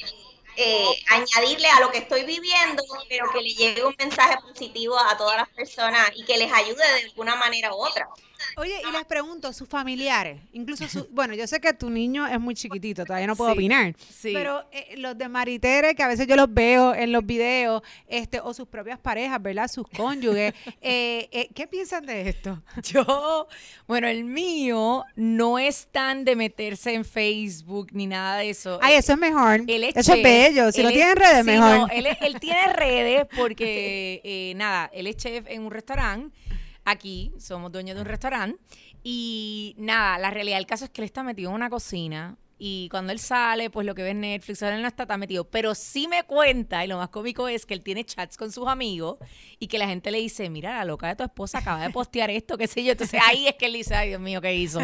eh, 0.57 1.03
añadirle 1.09 1.69
a 1.69 1.81
lo 1.81 1.91
que 1.91 1.99
estoy 1.99 2.25
viviendo, 2.25 2.83
pero 3.09 3.31
que 3.33 3.41
le 3.41 3.55
llegue 3.55 3.85
un 3.85 3.95
mensaje 3.99 4.37
positivo 4.43 4.99
a 4.99 5.17
todas 5.17 5.37
las 5.37 5.49
personas 5.51 6.11
y 6.15 6.25
que 6.25 6.37
les 6.37 6.53
ayude 6.53 6.85
de 6.93 7.05
alguna 7.09 7.37
manera 7.37 7.73
u 7.75 7.83
otra. 7.83 8.09
Oye, 8.57 8.75
y 8.89 8.93
les 8.93 9.05
pregunto, 9.05 9.53
sus 9.53 9.69
familiares, 9.69 10.41
incluso 10.53 10.87
su, 10.89 11.07
bueno, 11.11 11.35
yo 11.35 11.47
sé 11.47 11.61
que 11.61 11.73
tu 11.73 11.91
niño 11.91 12.27
es 12.27 12.41
muy 12.41 12.55
chiquitito, 12.55 13.05
todavía 13.05 13.27
no 13.27 13.37
puedo 13.37 13.53
opinar, 13.53 13.95
pero 14.23 14.65
eh, 14.73 14.95
los 14.97 15.17
de 15.17 15.29
Maritere, 15.29 15.95
que 15.95 16.03
a 16.03 16.09
veces 16.09 16.27
yo 16.27 16.37
los 16.37 16.53
veo 16.53 16.95
en 16.95 17.13
los 17.13 17.25
videos, 17.25 17.83
este, 18.07 18.41
o 18.41 18.53
sus 18.55 18.69
propias 18.69 18.99
parejas, 18.99 19.41
¿verdad? 19.43 19.69
Sus 19.69 19.87
cónyuges, 19.89 20.55
eh, 20.81 21.29
eh, 21.33 21.49
¿qué 21.55 21.67
piensan 21.67 22.07
de 22.07 22.29
esto? 22.29 22.63
Yo, 22.85 23.49
bueno, 23.87 24.09
el 24.09 24.25
mío 24.25 25.05
no 25.17 25.59
es 25.59 25.89
tan 25.91 26.25
de 26.25 26.37
meterse 26.37 26.95
en 26.95 27.05
Facebook 27.05 27.89
ni 27.93 28.07
nada 28.07 28.39
de 28.39 28.51
eso. 28.51 28.79
Ay, 28.83 28.95
eso 28.95 29.13
es 29.13 29.19
mejor. 29.19 29.63
eso 29.67 30.15
es 30.15 30.23
bello, 30.23 30.73
si 30.73 30.83
lo 30.83 30.91
tiene 30.91 31.13
en 31.13 31.17
redes, 31.17 31.45
mejor. 31.45 31.91
él, 31.93 32.07
él, 32.21 32.41
tiene 32.41 32.73
redes 32.73 33.27
porque, 33.37 34.53
nada, 34.57 34.91
él 34.93 35.07
es 35.07 35.17
chef 35.17 35.47
en 35.49 35.63
un 35.63 35.71
restaurante 35.71 36.35
aquí, 36.85 37.33
somos 37.39 37.73
dueños 37.73 37.97
de 37.97 38.03
un 38.03 38.09
restaurante. 38.09 38.59
Y 39.03 39.75
nada, 39.79 40.19
la 40.19 40.31
realidad 40.31 40.57
del 40.57 40.67
caso 40.67 40.85
es 40.85 40.91
que 40.91 41.03
él 41.03 41.07
está 41.07 41.23
metido 41.23 41.51
en 41.51 41.57
una 41.57 41.71
cocina 41.71 42.37
y 42.63 42.91
cuando 42.91 43.11
él 43.11 43.19
sale, 43.19 43.71
pues 43.71 43.87
lo 43.87 43.95
que 43.95 44.03
ve 44.03 44.11
en 44.11 44.21
Netflix, 44.21 44.63
ahora 44.63 44.77
él 44.77 44.83
no 44.83 44.89
está 44.89 45.07
tan 45.07 45.19
metido. 45.19 45.45
Pero 45.45 45.75
sí 45.75 46.07
me 46.07 46.25
cuenta, 46.25 46.85
y 46.85 46.89
lo 46.89 46.99
más 46.99 47.09
cómico 47.09 47.49
es 47.49 47.65
que 47.65 47.73
él 47.73 47.83
tiene 47.83 48.05
chats 48.05 48.37
con 48.37 48.53
sus 48.53 48.69
amigos 48.69 49.17
y 49.59 49.67
que 49.67 49.79
la 49.79 49.87
gente 49.87 50.11
le 50.11 50.19
dice, 50.19 50.51
mira, 50.51 50.77
la 50.77 50.85
loca 50.85 51.09
de 51.09 51.17
tu 51.17 51.23
esposa 51.23 51.59
acaba 51.59 51.81
de 51.81 51.89
postear 51.89 52.29
esto, 52.29 52.59
qué 52.59 52.67
sé 52.67 52.85
yo. 52.85 52.93
Entonces 52.93 53.19
ahí 53.27 53.49
es 53.49 53.55
que 53.55 53.65
él 53.65 53.73
dice, 53.73 53.95
ay 53.95 54.09
Dios 54.11 54.21
mío, 54.21 54.43
¿qué 54.43 54.55
hizo? 54.55 54.79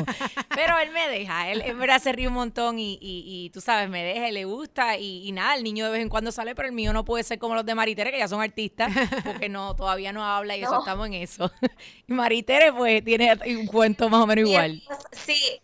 Pero 0.55 0.79
él 0.79 0.91
me 0.91 1.07
deja, 1.11 1.53
él 1.53 1.61
en 1.61 1.79
verdad 1.79 2.01
se 2.01 2.13
ríe 2.13 2.29
un 2.29 2.33
montón 2.35 2.79
y, 2.79 2.99
y, 2.99 3.51
tú 3.51 3.61
sabes, 3.61 3.91
me 3.91 4.03
deja 4.03 4.31
y 4.31 4.33
le 4.33 4.47
gusta. 4.47 4.97
Y, 4.97 5.31
nada, 5.33 5.55
el 5.55 5.63
niño 5.63 5.85
de 5.85 5.91
vez 5.91 6.01
en 6.01 6.09
cuando 6.09 6.33
sale, 6.33 6.55
pero 6.55 6.69
el 6.69 6.75
mío 6.75 6.95
no 6.95 7.05
puede 7.05 7.25
ser 7.25 7.39
como 7.39 7.55
los 7.55 7.67
de 7.67 7.75
Maritere, 7.75 8.11
que 8.11 8.19
ya 8.19 8.29
son 8.29 8.41
artistas, 8.41 8.91
porque 9.23 9.51
no, 9.51 9.77
todavía 9.77 10.15
no 10.15 10.25
habla 10.25 10.57
y 10.57 10.63
eso 10.63 10.79
estamos 10.79 11.07
en 11.09 11.15
eso. 11.15 11.53
Y 12.09 12.13
Maritere, 12.13 12.73
pues, 12.73 13.05
tiene 13.05 13.37
un 13.59 13.67
cuento 13.67 14.09
más 14.09 14.23
o 14.23 14.27
menos 14.27 14.49
igual. 14.49 14.83
Sí, 15.11 15.61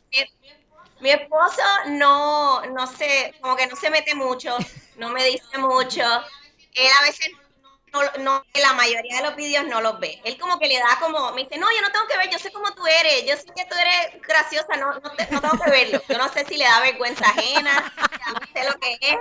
mi 1.03 1.11
esposo 1.11 1.63
no, 1.89 2.65
no 2.67 2.87
sé, 2.87 3.35
como 3.41 3.57
que 3.57 3.67
no 3.67 3.77
se 3.77 3.91
mete 3.91 4.15
mucho, 4.15 4.57
no 4.97 5.11
me 5.11 5.25
dice 5.25 5.59
mucho. 5.59 6.03
él 6.75 6.91
a 7.01 7.05
veces 7.05 7.33
no, 7.93 8.01
no, 8.23 8.45
la 8.55 8.73
mayoría 8.73 9.17
de 9.17 9.25
los 9.25 9.37
vídeos 9.37 9.67
no 9.67 9.83
los 9.83 10.01
ve. 10.01 10.19
Él 10.25 10.39
como 10.39 10.59
que 10.59 10.67
le 10.67 10.79
da 10.79 10.99
como, 10.99 11.33
me 11.33 11.43
dice, 11.43 11.59
no, 11.59 11.67
yo 11.71 11.83
no 11.83 11.91
tengo 11.91 12.07
que 12.07 12.17
ver, 12.17 12.31
yo 12.31 12.39
sé 12.39 12.51
cómo 12.51 12.73
tú 12.73 12.87
eres, 12.87 13.27
yo 13.27 13.37
sé 13.37 13.45
que 13.55 13.67
tú 13.67 13.75
eres 13.75 14.23
graciosa, 14.23 14.77
no, 14.79 14.95
no, 14.95 15.11
tengo 15.11 15.63
que 15.63 15.71
verlo. 15.71 16.01
Yo 16.09 16.17
no 16.17 16.29
sé 16.33 16.47
si 16.47 16.57
le 16.57 16.65
da 16.65 16.81
vergüenza 16.81 17.27
ajena, 17.27 17.93
no 18.33 18.41
sé 18.55 18.71
lo 18.71 18.79
que 18.79 18.97
es, 19.01 19.17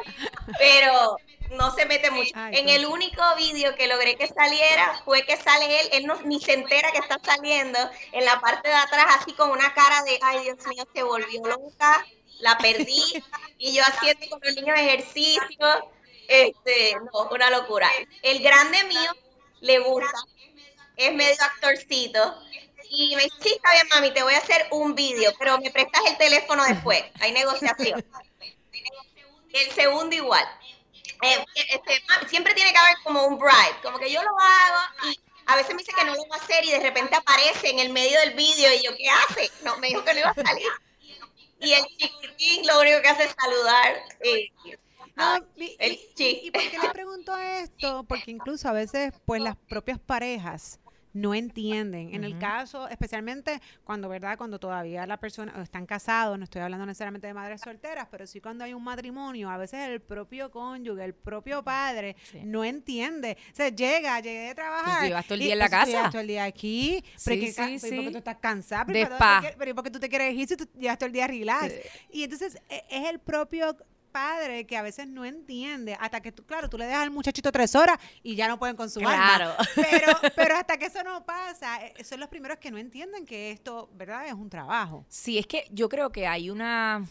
pero 0.58 1.18
no 1.52 1.74
se 1.76 1.86
mete 1.86 2.12
mucho. 2.12 2.32
en 2.36 2.70
el 2.70 2.86
único 2.86 3.22
vídeo 3.38 3.76
que 3.76 3.88
logré 3.88 4.16
que 4.16 4.28
saliera 4.28 5.02
fue 5.06 5.24
que 5.24 5.38
sale 5.38 5.82
él, 5.82 5.90
él 5.94 6.06
no, 6.08 6.22
ni 6.24 6.40
se 6.40 6.54
entera 6.54 6.92
que 6.92 7.00
está 7.00 7.20
saliendo 7.24 7.80
en 8.12 8.26
la 8.26 8.40
parte 8.40 8.70
de 8.70 8.76
atrás 8.76 9.06
así 9.20 9.34
con 9.34 9.52
una 9.52 9.74
cara 9.74 10.04
de, 10.04 10.20
ay 10.22 10.44
Dios 10.44 10.58
mío, 10.68 10.88
se 10.94 11.04
volvió 11.04 11.42
loca, 11.46 12.06
la 12.40 12.58
perdí, 12.58 13.24
y 13.58 13.74
yo 13.74 13.84
haciendo 13.84 14.30
con 14.30 14.40
los 14.44 14.56
niños 14.56 14.80
ejercicio 14.80 15.50
este, 16.28 16.96
no, 16.96 17.30
una 17.30 17.50
locura. 17.50 17.90
El 18.22 18.42
grande 18.42 18.84
mío 18.86 19.12
le 19.60 19.80
gusta, 19.80 20.18
es 20.96 21.14
medio 21.14 21.36
actorcito. 21.42 22.42
Y 22.94 23.16
me 23.16 23.24
dice, 23.24 23.36
sí, 23.42 23.54
está 23.54 23.72
bien, 23.72 23.88
mami, 23.90 24.12
te 24.12 24.24
voy 24.24 24.34
a 24.34 24.40
hacer 24.40 24.68
un 24.72 24.96
vídeo, 24.96 25.32
pero 25.40 25.58
me 25.60 25.72
prestas 25.72 26.02
el 26.08 26.18
teléfono 26.18 26.64
después. 26.66 27.04
Hay 27.20 27.32
negociación. 27.32 28.04
El 29.54 29.70
segundo 29.72 30.16
igual. 30.16 30.46
Eh, 31.22 31.46
este, 31.70 32.04
siempre 32.28 32.54
tiene 32.54 32.72
que 32.72 32.78
haber 32.78 32.96
como 33.04 33.26
un 33.26 33.38
bribe, 33.38 33.76
como 33.84 34.00
que 34.00 34.12
yo 34.12 34.22
lo 34.24 34.30
hago 34.30 35.10
y 35.10 35.20
a 35.46 35.56
veces 35.56 35.76
me 35.76 35.80
dice 35.80 35.94
que 35.98 36.06
no 36.06 36.16
lo 36.16 36.28
va 36.28 36.38
a 36.38 36.40
hacer 36.40 36.66
y 36.66 36.72
de 36.72 36.80
repente 36.80 37.16
aparece 37.16 37.70
en 37.70 37.80
el 37.80 37.90
medio 37.90 38.20
del 38.22 38.34
vídeo 38.34 38.74
y 38.74 38.84
yo, 38.84 38.96
¿qué 38.98 39.10
hace? 39.10 39.52
No, 39.64 39.78
me 39.78 39.88
dijo 39.88 40.04
que 40.04 40.14
no 40.14 40.20
iba 40.20 40.30
a 40.30 40.34
salir. 40.34 40.68
Y 41.60 41.74
el 41.74 41.86
chiquitín 41.86 42.66
lo 42.66 42.80
único 42.80 43.02
que 43.02 43.08
hace 43.08 43.24
es 43.26 43.36
saludar. 43.40 44.04
Eh, 44.22 44.50
y, 45.58 46.52
por 46.52 46.62
qué 46.62 46.80
le 46.80 46.90
pregunto 46.90 47.38
esto? 47.38 48.04
Porque 48.08 48.32
incluso 48.32 48.68
a 48.68 48.72
veces, 48.72 49.14
pues 49.26 49.42
las 49.42 49.56
propias 49.56 50.00
parejas 50.00 50.81
no 51.14 51.34
entienden. 51.34 52.14
En 52.14 52.24
el 52.24 52.38
caso, 52.38 52.88
especialmente 52.88 53.62
cuando, 53.84 54.10
¿verdad? 54.10 54.38
Cuando 54.38 54.60
todavía 54.60 55.06
la 55.06 55.18
persona 55.18 55.54
están 55.62 55.86
casados, 55.86 56.38
no 56.38 56.44
estoy 56.44 56.62
hablando 56.62 56.86
necesariamente 56.86 57.28
de 57.28 57.34
madres 57.34 57.62
solteras, 57.62 58.08
pero 58.10 58.26
sí 58.28 58.40
cuando 58.40 58.64
hay 58.64 58.74
un 58.74 58.84
matrimonio, 58.84 59.50
a 59.50 59.58
veces 59.58 59.90
el 59.90 60.02
propio 60.02 60.52
cónyuge, 60.52 61.04
el 61.04 61.14
propio 61.14 61.64
padre 61.64 62.16
no 62.44 62.64
entiende. 62.64 63.38
O 63.52 63.56
sea, 63.56 63.70
llega, 63.70 64.20
llegué 64.20 64.48
de 64.48 64.56
trabajar. 64.56 65.00
Pues 65.00 65.10
llevas 65.10 65.26
todo 65.26 65.34
el 65.36 65.40
día 65.42 65.54
en 65.54 65.60
la 65.60 65.70
casa. 65.70 66.10
todo 66.10 66.22
el 66.22 66.28
día 66.28 66.44
aquí. 66.44 67.04
Sí, 67.16 67.52
sí, 67.52 67.80
sí. 67.80 67.96
Porque 67.96 68.12
tú 68.12 68.18
estás 68.18 68.38
cansado. 68.38 68.86
Pero, 68.92 69.16
pero 69.58 69.76
porque 69.76 69.92
tú 69.92 70.00
te 70.00 70.10
quieres 70.10 70.34
ir 70.36 70.48
si 70.48 70.56
tú 70.56 70.68
llevas 70.78 70.98
todo 70.98 71.08
el 71.08 71.14
día 71.14 71.28
relax. 71.28 71.74
Y 72.12 72.24
entonces 72.24 72.58
e, 72.70 72.84
es 72.90 73.10
el 73.10 73.20
propio 73.20 73.76
padre 74.12 74.66
que 74.66 74.78
a 74.78 74.82
veces 74.82 75.08
no 75.08 75.26
entiende, 75.26 75.98
hasta 76.00 76.22
que 76.22 76.32
tú, 76.32 76.46
claro, 76.46 76.70
tú 76.70 76.78
le 76.78 76.86
dejas 76.86 77.04
al 77.04 77.12
muchachito 77.12 77.52
tres 77.52 77.76
horas 77.76 77.98
y 78.22 78.36
ya 78.36 78.48
no 78.48 78.60
pueden 78.60 78.76
con 78.76 78.90
su 78.90 79.00
claro. 79.00 79.54
Pero, 79.76 80.14
pero 80.36 80.56
hasta 80.56 80.78
que 80.78 80.86
eso 80.86 81.04
no 81.04 81.26
pasa, 81.26 81.86
eh, 81.86 82.04
son 82.04 82.20
los 82.20 82.30
primeros 82.30 82.58
que 82.58 82.72
no 82.72 82.78
entienden 82.78 83.26
que 83.26 83.52
esto, 83.52 83.90
¿verdad? 83.94 84.28
Es 84.28 84.34
un 84.34 84.50
trabajo. 84.50 85.06
Sí, 85.10 85.38
es 85.38 85.48
que 85.48 85.66
yo 85.72 85.90
creo 85.90 86.12
que 86.12 86.28
hay 86.28 86.50
una 86.50 87.06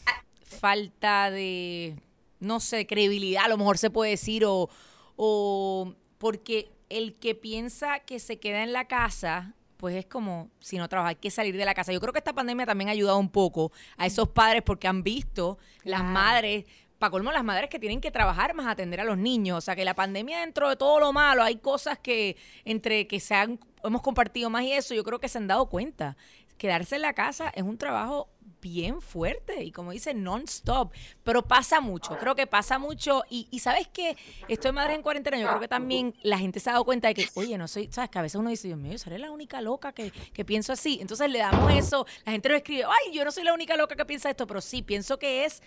falta 0.61 1.30
de, 1.30 1.97
no 2.38 2.61
sé, 2.61 2.87
credibilidad, 2.87 3.45
a 3.45 3.49
lo 3.49 3.59
mejor 3.59 3.78
se 3.78 3.90
puede 3.90 4.12
decir, 4.12 4.45
o, 4.45 4.69
o 5.16 5.95
porque 6.19 6.71
el 6.88 7.19
que 7.19 7.35
piensa 7.35 8.00
que 8.00 8.19
se 8.19 8.38
queda 8.38 8.62
en 8.62 8.73
la 8.73 8.87
casa 8.87 9.54
pues 9.80 9.97
es 9.97 10.04
como 10.04 10.50
si 10.61 10.76
no 10.76 10.90
trabaja, 10.90 11.09
hay 11.09 11.16
que 11.16 11.30
salir 11.30 11.57
de 11.57 11.64
la 11.64 11.73
casa. 11.73 11.90
Yo 11.90 12.00
creo 12.00 12.12
que 12.12 12.19
esta 12.19 12.35
pandemia 12.35 12.66
también 12.66 12.88
ha 12.88 12.92
ayudado 12.92 13.16
un 13.16 13.30
poco 13.30 13.73
a 13.97 14.04
esos 14.04 14.28
padres 14.28 14.62
porque 14.62 14.87
han 14.87 15.02
visto 15.02 15.57
las 15.85 16.04
madres 16.04 16.66
para 17.00 17.11
colmo 17.11 17.33
las 17.33 17.42
madres 17.42 17.71
que 17.71 17.78
tienen 17.78 18.00
que 18.00 18.11
trabajar 18.11 18.54
más 18.54 18.66
atender 18.66 19.00
a 19.00 19.04
los 19.04 19.16
niños. 19.16 19.59
O 19.59 19.61
sea 19.62 19.75
que 19.75 19.87
la 19.87 19.95
pandemia 19.95 20.40
dentro 20.40 20.69
de 20.69 20.76
todo 20.76 21.00
lo 21.00 21.12
malo, 21.14 21.42
hay 21.42 21.57
cosas 21.57 21.99
que 21.99 22.37
entre 22.66 23.09
que 23.09 23.19
se 23.19 23.35
han, 23.35 23.59
hemos 23.83 24.02
compartido 24.02 24.50
más 24.50 24.62
y 24.64 24.73
eso, 24.75 24.95
yo 24.95 25.02
creo 25.02 25.19
que 25.19 25.28
se 25.28 25.38
han 25.38 25.47
dado 25.47 25.66
cuenta. 25.71 26.19
Quedarse 26.59 26.97
en 26.97 27.02
la 27.02 27.14
casa 27.14 27.50
es 27.54 27.62
un 27.62 27.78
trabajo 27.78 28.28
bien 28.61 29.00
fuerte 29.00 29.64
y 29.64 29.73
como 29.73 29.92
dice, 29.92 30.12
non-stop, 30.12 30.92
pero 31.25 31.40
pasa 31.40 31.80
mucho, 31.80 32.19
creo 32.19 32.35
que 32.35 32.46
pasa 32.46 32.79
mucho. 32.79 33.24
Y, 33.31 33.48
y 33.51 33.61
sabes 33.61 33.88
que 33.88 34.18
estoy 34.46 34.70
madre 34.72 34.92
en 34.92 35.01
cuarentena, 35.01 35.38
yo 35.38 35.48
creo 35.48 35.61
que 35.61 35.68
también 35.68 36.14
la 36.22 36.37
gente 36.37 36.61
se 36.61 36.68
ha 36.68 36.74
dado 36.74 36.85
cuenta 36.85 37.09
de 37.09 37.14
que, 37.14 37.29
oye, 37.33 37.57
no 37.57 37.66
soy, 37.66 37.88
sabes 37.90 38.11
que 38.11 38.18
a 38.18 38.22
veces 38.22 38.38
uno 38.38 38.51
dice, 38.51 38.68
Dios 38.68 38.79
mío, 38.79 38.98
seré 38.98 39.18
la 39.18 39.31
única 39.31 39.62
loca 39.62 39.92
que, 39.92 40.11
que 40.11 40.44
pienso 40.44 40.74
así, 40.74 40.98
entonces 41.01 41.31
le 41.31 41.38
damos 41.38 41.72
eso, 41.72 42.07
la 42.27 42.33
gente 42.33 42.51
nos 42.51 42.59
escribe, 42.59 42.85
ay, 42.85 43.14
yo 43.14 43.24
no 43.24 43.33
soy 43.33 43.44
la 43.44 43.55
única 43.55 43.74
loca 43.79 43.96
que 43.96 44.05
piensa 44.05 44.29
esto, 44.29 44.46
pero 44.46 44.61
sí, 44.61 44.83
pienso 44.83 45.18
que 45.18 45.46
es 45.46 45.62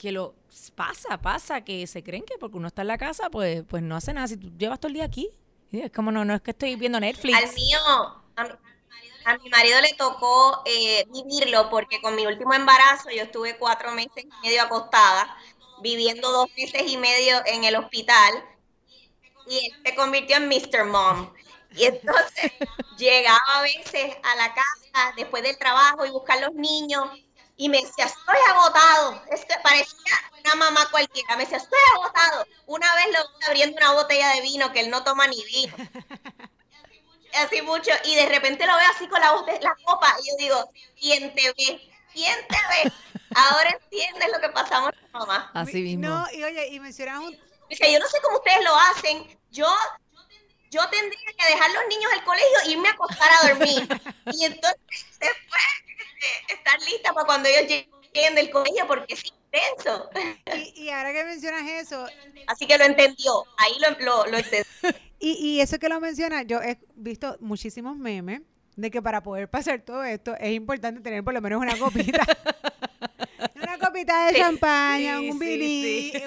que 0.00 0.12
lo 0.12 0.34
pasa, 0.74 1.18
pasa, 1.20 1.62
que 1.62 1.86
se 1.86 2.02
creen 2.02 2.24
que 2.24 2.38
porque 2.38 2.56
uno 2.56 2.68
está 2.68 2.80
en 2.80 2.88
la 2.88 2.96
casa, 2.96 3.28
pues, 3.28 3.64
pues 3.68 3.82
no 3.82 3.96
hace 3.96 4.14
nada. 4.14 4.28
Si 4.28 4.38
tú 4.38 4.50
llevas 4.56 4.80
todo 4.80 4.88
el 4.88 4.94
día 4.94 5.04
aquí, 5.04 5.30
es 5.70 5.92
como 5.92 6.10
no, 6.10 6.24
no 6.24 6.34
es 6.34 6.40
que 6.40 6.52
estoy 6.52 6.74
viendo 6.76 6.98
Netflix. 6.98 7.36
Al 7.36 7.54
mío, 7.54 7.78
a 9.26 9.36
mi, 9.36 9.50
marido 9.50 9.78
le 9.82 9.92
tocó 9.98 10.62
eh, 10.64 11.06
vivirlo 11.12 11.68
porque 11.68 12.00
con 12.00 12.16
mi 12.16 12.24
último 12.26 12.54
embarazo 12.54 13.10
yo 13.10 13.24
estuve 13.24 13.58
cuatro 13.58 13.92
meses 13.92 14.24
y 14.24 14.46
medio 14.46 14.62
acostada, 14.62 15.36
viviendo 15.82 16.32
dos 16.32 16.48
meses 16.56 16.82
y 16.86 16.96
medio 16.96 17.36
en 17.44 17.64
el 17.64 17.76
hospital 17.76 18.42
y 19.48 19.58
él 19.66 19.82
se 19.84 19.94
convirtió 19.94 20.36
en 20.38 20.48
Mr. 20.48 20.86
Mom. 20.86 21.30
Y 21.72 21.84
entonces 21.84 22.52
llegaba 22.96 23.38
a 23.54 23.62
veces 23.62 24.16
a 24.22 24.36
la 24.36 24.54
casa 24.54 25.12
después 25.16 25.42
del 25.42 25.58
trabajo 25.58 26.06
y 26.06 26.10
buscar 26.10 26.40
los 26.40 26.54
niños 26.54 27.04
y 27.60 27.68
me 27.68 27.76
decía, 27.76 28.06
estoy 28.06 28.38
agotado. 28.48 29.22
Es 29.30 29.44
que 29.44 29.54
parecía 29.62 30.14
una 30.42 30.54
mamá 30.54 30.88
cualquiera. 30.90 31.36
Me 31.36 31.42
decía, 31.42 31.58
estoy 31.58 31.78
agotado. 31.94 32.46
Una 32.64 32.94
vez 32.94 33.08
lo 33.08 33.38
vi 33.38 33.44
abriendo 33.48 33.76
una 33.76 33.92
botella 33.92 34.30
de 34.30 34.40
vino 34.40 34.72
que 34.72 34.80
él 34.80 34.88
no 34.88 35.04
toma 35.04 35.26
ni 35.26 35.44
vino. 35.44 35.74
así 37.34 37.60
mucho. 37.60 37.90
Y 38.04 38.14
de 38.14 38.30
repente 38.30 38.66
lo 38.66 38.74
veo 38.74 38.88
así 38.96 39.06
con 39.08 39.20
la, 39.20 39.32
la 39.60 39.76
copa. 39.84 40.16
Y 40.22 40.30
yo 40.30 40.36
digo, 40.38 40.70
¿quién 40.98 41.34
te 41.34 41.52
ve? 41.52 41.90
¿Quién 42.14 42.34
te 42.48 42.56
ve? 42.56 42.92
Ahora 43.34 43.78
entiendes 43.78 44.30
lo 44.32 44.40
que 44.40 44.48
pasamos 44.48 44.92
mamá. 45.12 45.50
Así 45.52 45.82
mismo. 45.82 46.08
No, 46.08 46.26
y 46.32 46.42
oye, 46.42 46.66
y 46.68 46.80
mencionas 46.80 47.18
un... 47.18 47.38
Dice, 47.68 47.92
yo 47.92 47.98
no 47.98 48.08
sé 48.08 48.22
cómo 48.22 48.38
ustedes 48.38 48.64
lo 48.64 48.74
hacen. 48.74 49.38
Yo 49.50 49.68
yo 50.70 50.88
tendría 50.88 51.32
que 51.36 51.52
dejar 51.52 51.70
los 51.72 51.82
niños 51.88 52.12
al 52.12 52.24
colegio 52.24 52.58
e 52.64 52.70
irme 52.70 52.88
a 52.88 52.92
acostar 52.92 53.30
a 53.30 53.48
dormir. 53.48 53.88
y 54.32 54.44
entonces 54.44 54.78
después 55.20 55.62
estar 56.48 56.80
lista 56.82 57.12
para 57.12 57.26
cuando 57.26 57.48
ellos 57.48 57.84
lleguen 58.12 58.34
del 58.34 58.50
colegio 58.50 58.86
porque 58.86 59.14
es 59.14 59.24
intenso. 59.24 60.10
Y, 60.54 60.84
y 60.84 60.90
ahora 60.90 61.12
que 61.12 61.24
mencionas 61.24 61.68
eso. 61.68 62.06
Así 62.46 62.66
que 62.66 62.78
lo 62.78 62.84
entendió, 62.84 63.44
ahí 63.58 63.72
lo, 63.80 64.26
lo, 64.26 64.38
entendió. 64.38 64.64
Y, 65.22 65.32
y 65.32 65.60
eso 65.60 65.78
que 65.78 65.90
lo 65.90 66.00
mencionas, 66.00 66.46
yo 66.46 66.62
he 66.62 66.78
visto 66.94 67.36
muchísimos 67.40 67.94
memes 67.94 68.40
de 68.74 68.90
que 68.90 69.02
para 69.02 69.22
poder 69.22 69.50
pasar 69.50 69.82
todo 69.82 70.02
esto 70.02 70.34
es 70.36 70.52
importante 70.52 71.02
tener 71.02 71.22
por 71.22 71.34
lo 71.34 71.42
menos 71.42 71.60
una 71.60 71.76
copita. 71.76 72.24
copita 73.80 74.26
de 74.26 74.38
champaña, 74.38 75.20
un 75.20 75.38
vinito, 75.38 76.18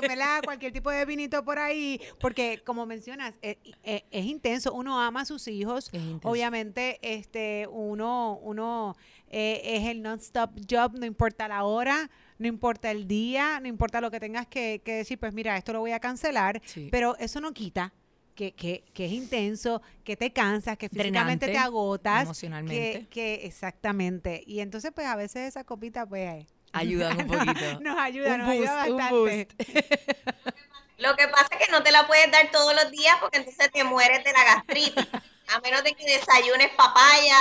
Cualquier 0.43 0.73
tipo 0.73 0.91
de 0.91 1.05
vinito 1.05 1.43
por 1.43 1.59
ahí, 1.59 1.99
porque 2.19 2.61
como 2.65 2.85
mencionas, 2.85 3.35
es, 3.41 3.57
eh, 3.63 3.73
eh, 3.83 4.03
es, 4.11 4.25
intenso, 4.25 4.73
uno 4.73 4.99
ama 4.99 5.21
a 5.21 5.25
sus 5.25 5.47
hijos, 5.47 5.91
obviamente 6.23 6.99
este 7.01 7.67
uno 7.71 8.39
uno 8.41 8.95
eh, 9.29 9.61
es 9.63 9.87
el 9.87 10.01
non-stop 10.01 10.51
job, 10.69 10.97
no 10.97 11.05
importa 11.05 11.47
la 11.47 11.63
hora, 11.63 12.09
no 12.37 12.47
importa 12.47 12.91
el 12.91 13.07
día, 13.07 13.59
no 13.61 13.67
importa 13.67 14.01
lo 14.01 14.11
que 14.11 14.19
tengas 14.19 14.47
que, 14.47 14.81
decir, 14.85 15.19
pues 15.19 15.33
mira, 15.33 15.57
esto 15.57 15.73
lo 15.73 15.79
voy 15.79 15.91
a 15.91 15.99
cancelar, 15.99 16.61
pero 16.91 17.15
eso 17.17 17.39
no 17.39 17.53
quita 17.53 17.93
que, 18.35 18.53
que, 18.53 18.83
que, 18.93 19.05
es 19.05 19.11
intenso, 19.11 19.81
que 20.03 20.15
te 20.15 20.31
cansas, 20.31 20.77
que 20.77 20.89
físicamente 20.89 21.47
te 21.47 21.57
agotas. 21.57 22.23
Emocionalmente. 22.23 23.07
Que, 23.09 23.45
exactamente. 23.45 24.43
Y 24.45 24.59
entonces, 24.59 24.91
pues 24.93 25.07
a 25.07 25.15
veces 25.15 25.49
esa 25.49 25.63
copita, 25.63 26.05
pues... 26.05 26.45
Ayuda 26.73 27.09
un 27.11 27.27
poquito. 27.27 27.79
nos 27.81 27.97
ayuda, 27.99 28.37
nos 28.37 28.49
ayuda 28.49 28.75
bastante. 28.75 29.47
Lo 30.97 31.15
que 31.15 31.27
pasa 31.27 31.47
es 31.51 31.65
que 31.65 31.71
no 31.71 31.83
te 31.83 31.91
la 31.91 32.07
puedes 32.07 32.31
dar 32.31 32.49
todos 32.51 32.73
los 32.75 32.91
días 32.91 33.15
porque 33.19 33.37
entonces 33.37 33.71
te 33.71 33.83
mueres 33.83 34.23
de 34.23 34.31
la 34.31 34.43
gastritis. 34.43 35.07
A 35.53 35.59
menos 35.59 35.83
de 35.83 35.93
que 35.93 36.05
desayunes 36.05 36.69
papaya 36.77 37.35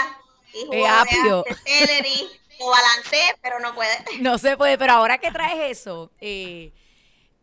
y 0.53 0.67
jugo 0.67 1.45
de 1.45 1.55
celery 1.65 2.29
o 2.59 2.71
balance, 2.71 3.37
pero 3.41 3.61
no 3.61 3.75
puedes. 3.75 3.99
No 4.21 4.39
se 4.39 4.57
puede, 4.57 4.79
pero 4.79 4.95
ahora 4.95 5.19
que 5.19 5.31
traes 5.31 5.79
eso, 5.79 6.11
eh, 6.21 6.73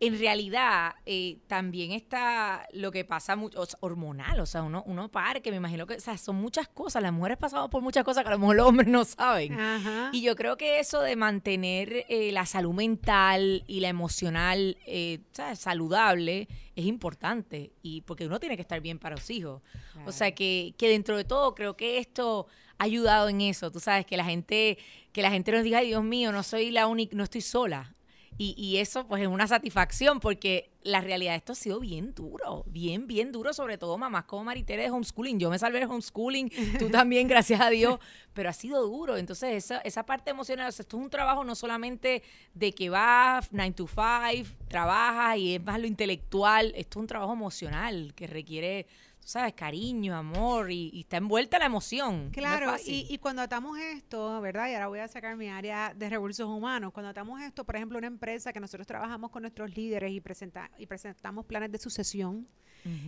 en 0.02 0.18
realidad 0.18 0.96
eh, 1.06 1.40
también 1.48 1.92
está 1.92 2.68
lo 2.72 2.92
que 2.92 3.04
pasa 3.04 3.36
mucho, 3.36 3.62
hormonal, 3.82 4.40
o 4.40 4.46
sea, 4.46 4.64
uno, 4.64 4.84
uno 4.86 5.10
para, 5.10 5.42
que 5.42 5.52
me 5.52 5.58
imagino 5.58 5.86
que, 5.86 5.96
o 5.96 6.00
sea, 6.00 6.18
son 6.18 6.38
muchas 6.38 6.70
cosas, 6.70 7.04
las 7.04 7.12
mujeres 7.12 7.38
pasamos 7.38 7.70
por 7.70 7.82
muchas 7.82 8.06
cosas 8.06 8.24
que 8.24 8.30
a 8.30 8.32
lo 8.32 8.40
mejor 8.40 8.56
los 8.56 8.68
hombres 8.68 8.88
no 8.88 9.04
saben. 9.04 9.58
Y 10.14 10.22
yo 10.22 10.36
creo 10.36 10.56
que 10.56 10.80
eso 10.80 11.02
de 11.02 11.16
mantener 11.16 12.06
eh, 12.08 12.32
la 12.32 12.46
salud 12.46 12.74
mental 12.74 13.64
y 13.68 13.82
la 13.82 13.90
emocional 13.90 14.78
eh, 14.86 15.20
saludable 15.56 16.48
es 16.76 16.86
importante, 16.86 17.74
y 17.82 18.02
porque 18.02 18.26
uno 18.26 18.40
tiene 18.40 18.56
que 18.56 18.62
estar 18.62 18.80
bien 18.80 19.00
para 19.00 19.16
los 19.16 19.30
hijos. 19.30 19.62
O 20.06 20.14
sea, 20.14 20.32
que, 20.34 20.74
que 20.78 20.88
dentro 20.88 21.18
de 21.18 21.26
todo 21.26 21.54
creo 21.56 21.76
que 21.76 21.98
esto 21.98 22.48
ha 22.78 22.86
ayudado 22.86 23.28
en 23.28 23.42
eso, 23.42 23.70
tú 23.70 23.82
sabes, 23.82 24.06
que 24.06 24.16
la 24.16 24.24
gente, 24.24 24.78
que 25.12 25.22
la 25.22 25.30
gente 25.30 25.52
nos 25.52 25.64
diga, 25.64 25.80
Ay, 25.80 25.88
Dios 25.88 26.04
mío, 26.06 26.32
no 26.32 26.42
soy 26.42 26.72
la 26.72 26.88
única, 26.88 27.18
no 27.18 27.26
estoy 27.26 27.42
sola 27.42 27.94
Y, 28.42 28.78
eso 28.78 29.06
pues 29.06 29.22
es 29.22 29.28
una 29.28 29.48
satisfacción 29.48 30.22
porque 30.22 30.72
la 30.84 31.02
realidad 31.02 31.36
esto 31.36 31.52
ha 31.52 31.56
sido 31.56 31.82
bien 31.82 32.16
duro, 32.16 32.64
bien, 32.68 33.06
bien 33.06 33.34
duro, 33.34 33.52
sobre 33.52 33.78
todo 33.78 33.98
mamás 33.98 34.24
como 34.24 34.46
Maritere 34.46 34.84
de 34.84 34.92
homeschooling. 34.92 35.42
Yo 35.42 35.50
me 35.50 35.60
salvé 35.60 35.80
de 35.80 35.86
homeschooling, 35.88 36.50
tú 36.80 36.90
también, 36.90 37.28
gracias 37.28 37.60
a 37.60 37.70
Dios, 37.70 38.00
pero 38.34 38.48
ha 38.48 38.54
sido 38.54 38.82
duro. 38.88 39.18
Entonces 39.18 39.66
esa, 39.66 39.80
esa 39.80 40.06
parte 40.06 40.32
emocional, 40.32 40.70
esto 40.70 40.84
es 40.84 41.04
un 41.04 41.10
trabajo 41.10 41.44
no 41.44 41.54
solamente 41.54 42.24
de 42.54 42.72
que 42.72 42.90
vas 42.90 43.50
9 43.52 43.74
to 43.74 43.88
5, 43.90 44.50
trabajas 44.70 45.38
y 45.38 45.56
es 45.56 45.64
más 45.66 45.78
lo 45.78 45.88
intelectual, 45.88 46.72
esto 46.78 47.00
es 47.00 47.02
un 47.02 47.08
trabajo 47.08 47.34
emocional 47.34 48.14
que 48.16 48.26
requiere 48.26 48.88
sabes, 49.30 49.54
cariño, 49.54 50.16
amor 50.16 50.72
y, 50.72 51.00
está 51.00 51.18
envuelta 51.18 51.60
la 51.60 51.66
emoción. 51.66 52.32
Claro, 52.32 52.76
y, 52.86 53.18
cuando 53.20 53.42
atamos 53.42 53.78
esto, 53.78 54.42
¿verdad? 54.42 54.70
Y 54.70 54.74
ahora 54.74 54.88
voy 54.88 55.00
a 55.00 55.08
sacar 55.08 55.36
mi 55.38 55.50
área 55.50 55.94
de 55.96 56.10
recursos 56.10 56.48
humanos. 56.48 56.92
Cuando 56.92 57.10
atamos 57.10 57.40
esto, 57.42 57.64
por 57.64 57.76
ejemplo, 57.76 57.98
una 57.98 58.08
empresa 58.08 58.52
que 58.52 58.60
nosotros 58.60 58.88
trabajamos 58.88 59.30
con 59.30 59.44
nuestros 59.44 59.76
líderes 59.76 60.12
y, 60.12 60.20
presenta, 60.20 60.72
y 60.78 60.88
presentamos 60.88 61.46
planes 61.46 61.72
de 61.72 61.78
sucesión, 61.78 62.48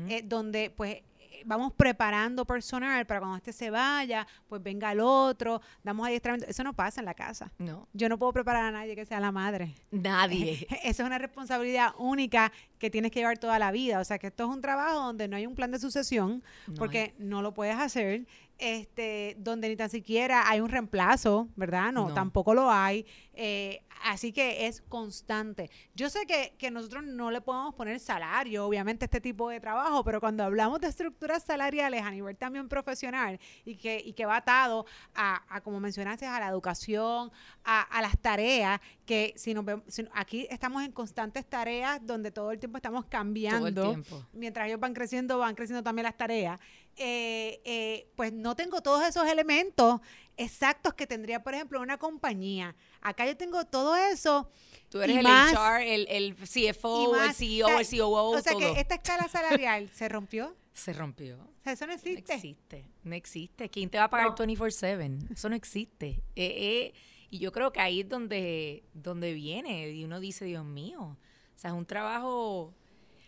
eh, 0.09 0.21
donde 0.23 0.69
pues 0.69 1.01
vamos 1.45 1.73
preparando 1.73 2.45
personal 2.45 3.05
para 3.05 3.19
cuando 3.19 3.37
este 3.37 3.53
se 3.53 3.69
vaya, 3.69 4.27
pues 4.47 4.61
venga 4.61 4.91
el 4.91 4.99
otro, 4.99 5.61
damos 5.83 6.07
adiestramiento. 6.07 6.47
Eso 6.47 6.63
no 6.63 6.73
pasa 6.73 7.01
en 7.01 7.05
la 7.05 7.13
casa. 7.13 7.51
No. 7.57 7.87
Yo 7.93 8.09
no 8.09 8.17
puedo 8.17 8.33
preparar 8.33 8.65
a 8.65 8.71
nadie 8.71 8.95
que 8.95 9.05
sea 9.05 9.19
la 9.19 9.31
madre. 9.31 9.75
Nadie. 9.91 10.67
Eso 10.83 11.03
es 11.03 11.07
una 11.07 11.17
responsabilidad 11.17 11.93
única 11.97 12.51
que 12.81 12.89
tienes 12.89 13.11
que 13.11 13.19
llevar 13.19 13.37
toda 13.37 13.59
la 13.59 13.71
vida. 13.71 13.99
O 13.99 14.03
sea 14.03 14.17
que 14.17 14.27
esto 14.27 14.45
es 14.45 14.49
un 14.49 14.59
trabajo 14.59 14.99
donde 14.99 15.27
no 15.27 15.37
hay 15.37 15.45
un 15.45 15.53
plan 15.53 15.69
de 15.69 15.77
sucesión, 15.77 16.43
porque 16.75 17.13
no 17.19 17.43
lo 17.43 17.53
puedes 17.53 17.77
hacer 17.77 18.25
este, 18.61 19.35
donde 19.39 19.69
ni 19.69 19.75
tan 19.75 19.89
siquiera 19.89 20.47
hay 20.47 20.61
un 20.61 20.69
reemplazo, 20.69 21.49
¿verdad? 21.55 21.91
No, 21.91 22.13
tampoco 22.13 22.53
lo 22.53 22.69
hay. 22.69 23.07
Eh, 23.33 23.81
así 24.03 24.31
que 24.31 24.67
es 24.67 24.81
constante. 24.81 25.71
Yo 25.95 26.11
sé 26.11 26.27
que, 26.27 26.53
que, 26.59 26.69
nosotros 26.69 27.03
no 27.03 27.31
le 27.31 27.41
podemos 27.41 27.73
poner 27.73 27.99
salario, 27.99 28.67
obviamente, 28.67 29.05
a 29.05 29.07
este 29.07 29.19
tipo 29.19 29.49
de 29.49 29.59
trabajo, 29.59 30.03
pero 30.03 30.19
cuando 30.19 30.43
hablamos 30.43 30.79
de 30.79 30.87
estructuras 30.87 31.43
salariales 31.43 32.03
a 32.03 32.11
nivel 32.11 32.37
también 32.37 32.69
profesional 32.69 33.39
y 33.65 33.77
que, 33.77 33.99
y 34.05 34.13
que 34.13 34.27
va 34.27 34.37
atado 34.37 34.85
a, 35.15 35.41
a 35.49 35.61
como 35.61 35.79
mencionaste, 35.79 36.27
a 36.27 36.39
la 36.39 36.47
educación, 36.47 37.31
a, 37.63 37.81
a 37.81 38.01
las 38.03 38.19
tareas, 38.19 38.79
que 39.11 39.33
si 39.35 39.53
nos 39.53 39.65
vemos, 39.65 39.83
aquí 40.13 40.47
estamos 40.49 40.85
en 40.85 40.93
constantes 40.93 41.45
tareas 41.45 41.99
donde 42.01 42.31
todo 42.31 42.49
el 42.49 42.59
tiempo 42.59 42.77
estamos 42.77 43.03
cambiando. 43.07 44.01
Mientras 44.31 44.67
ellos 44.67 44.79
van 44.79 44.93
creciendo, 44.93 45.37
van 45.37 45.53
creciendo 45.53 45.83
también 45.83 46.05
las 46.05 46.15
tareas. 46.15 46.57
Eh, 46.95 47.59
eh, 47.65 48.07
pues 48.15 48.31
no 48.31 48.55
tengo 48.55 48.79
todos 48.79 49.05
esos 49.05 49.27
elementos 49.27 49.99
exactos 50.37 50.93
que 50.93 51.07
tendría, 51.07 51.43
por 51.43 51.53
ejemplo, 51.53 51.81
una 51.81 51.97
compañía. 51.97 52.73
Acá 53.01 53.25
yo 53.25 53.35
tengo 53.35 53.65
todo 53.65 53.97
eso. 53.97 54.49
Tú 54.87 55.01
eres 55.01 55.17
el 55.17 55.25
HR, 55.25 55.81
el, 55.81 56.07
el 56.07 56.35
CFO, 56.35 57.21
el 57.21 57.33
CEO, 57.33 57.79
el 57.79 57.85
COO. 57.85 58.29
O 58.29 58.41
sea 58.41 58.55
que 58.55 58.79
esta 58.79 58.95
escala 58.95 59.27
salarial 59.27 59.89
se 59.89 60.07
rompió. 60.07 60.55
Se 60.71 60.93
rompió. 60.93 61.35
O 61.37 61.63
sea, 61.63 61.73
eso 61.73 61.85
no 61.85 61.91
existe. 61.91 62.31
No 62.31 62.35
existe. 62.35 62.85
No 63.03 63.15
existe. 63.15 63.69
¿Quién 63.69 63.89
te 63.89 63.97
va 63.97 64.05
a 64.05 64.09
pagar 64.09 64.29
24-7? 64.29 65.33
Eso 65.33 65.49
no 65.49 65.55
existe. 65.57 66.23
Eh, 66.37 66.93
y 67.31 67.39
yo 67.39 67.51
creo 67.51 67.71
que 67.71 67.79
ahí 67.79 68.01
es 68.01 68.09
donde, 68.09 68.83
donde 68.93 69.33
viene. 69.33 69.89
Y 69.89 70.03
uno 70.03 70.19
dice, 70.19 70.45
Dios 70.45 70.65
mío. 70.65 71.01
O 71.01 71.17
sea, 71.55 71.71
es 71.71 71.75
un 71.75 71.85
trabajo. 71.85 72.73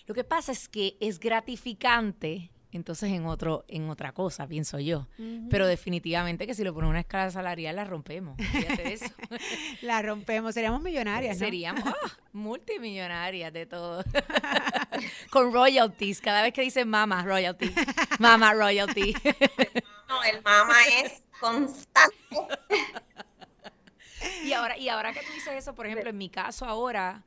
Lo 0.05 0.13
que 0.13 0.23
pasa 0.23 0.51
es 0.51 0.69
que 0.69 0.97
es 0.99 1.19
gratificante 1.19 2.51
entonces 2.77 3.11
en 3.11 3.25
otro 3.25 3.65
en 3.67 3.89
otra 3.89 4.13
cosa, 4.13 4.47
pienso 4.47 4.79
yo. 4.79 5.07
Pero 5.49 5.67
definitivamente 5.67 6.47
que 6.47 6.55
si 6.55 6.63
lo 6.63 6.73
ponemos 6.73 6.89
en 6.89 6.93
una 6.93 6.99
escala 7.01 7.31
salarial 7.31 7.75
la 7.75 7.85
rompemos. 7.85 8.35
Fíjate 8.37 8.93
eso. 8.93 9.13
la 9.81 10.01
rompemos, 10.01 10.53
seríamos 10.53 10.81
millonarias, 10.81 11.37
¿no? 11.37 11.45
Seríamos 11.45 11.83
ah, 11.85 12.11
multimillonarias 12.31 13.53
de 13.53 13.65
todo. 13.65 14.03
Con 15.29 15.53
royalties, 15.53 16.19
cada 16.19 16.41
vez 16.41 16.53
que 16.53 16.61
dicen 16.61 16.89
mama 16.89 17.23
royalty, 17.23 17.71
mama 18.19 18.53
royalty. 18.53 19.13
no, 20.09 20.23
el 20.23 20.41
mama 20.41 20.75
es 21.03 21.23
constante. 21.39 22.15
Y 24.43 24.53
ahora 24.53 24.77
y 24.77 24.89
ahora 24.89 25.13
que 25.13 25.21
tú 25.21 25.33
dices 25.33 25.53
eso, 25.53 25.73
por 25.73 25.85
ejemplo, 25.85 26.09
en 26.09 26.17
mi 26.17 26.29
caso 26.29 26.65
ahora 26.65 27.23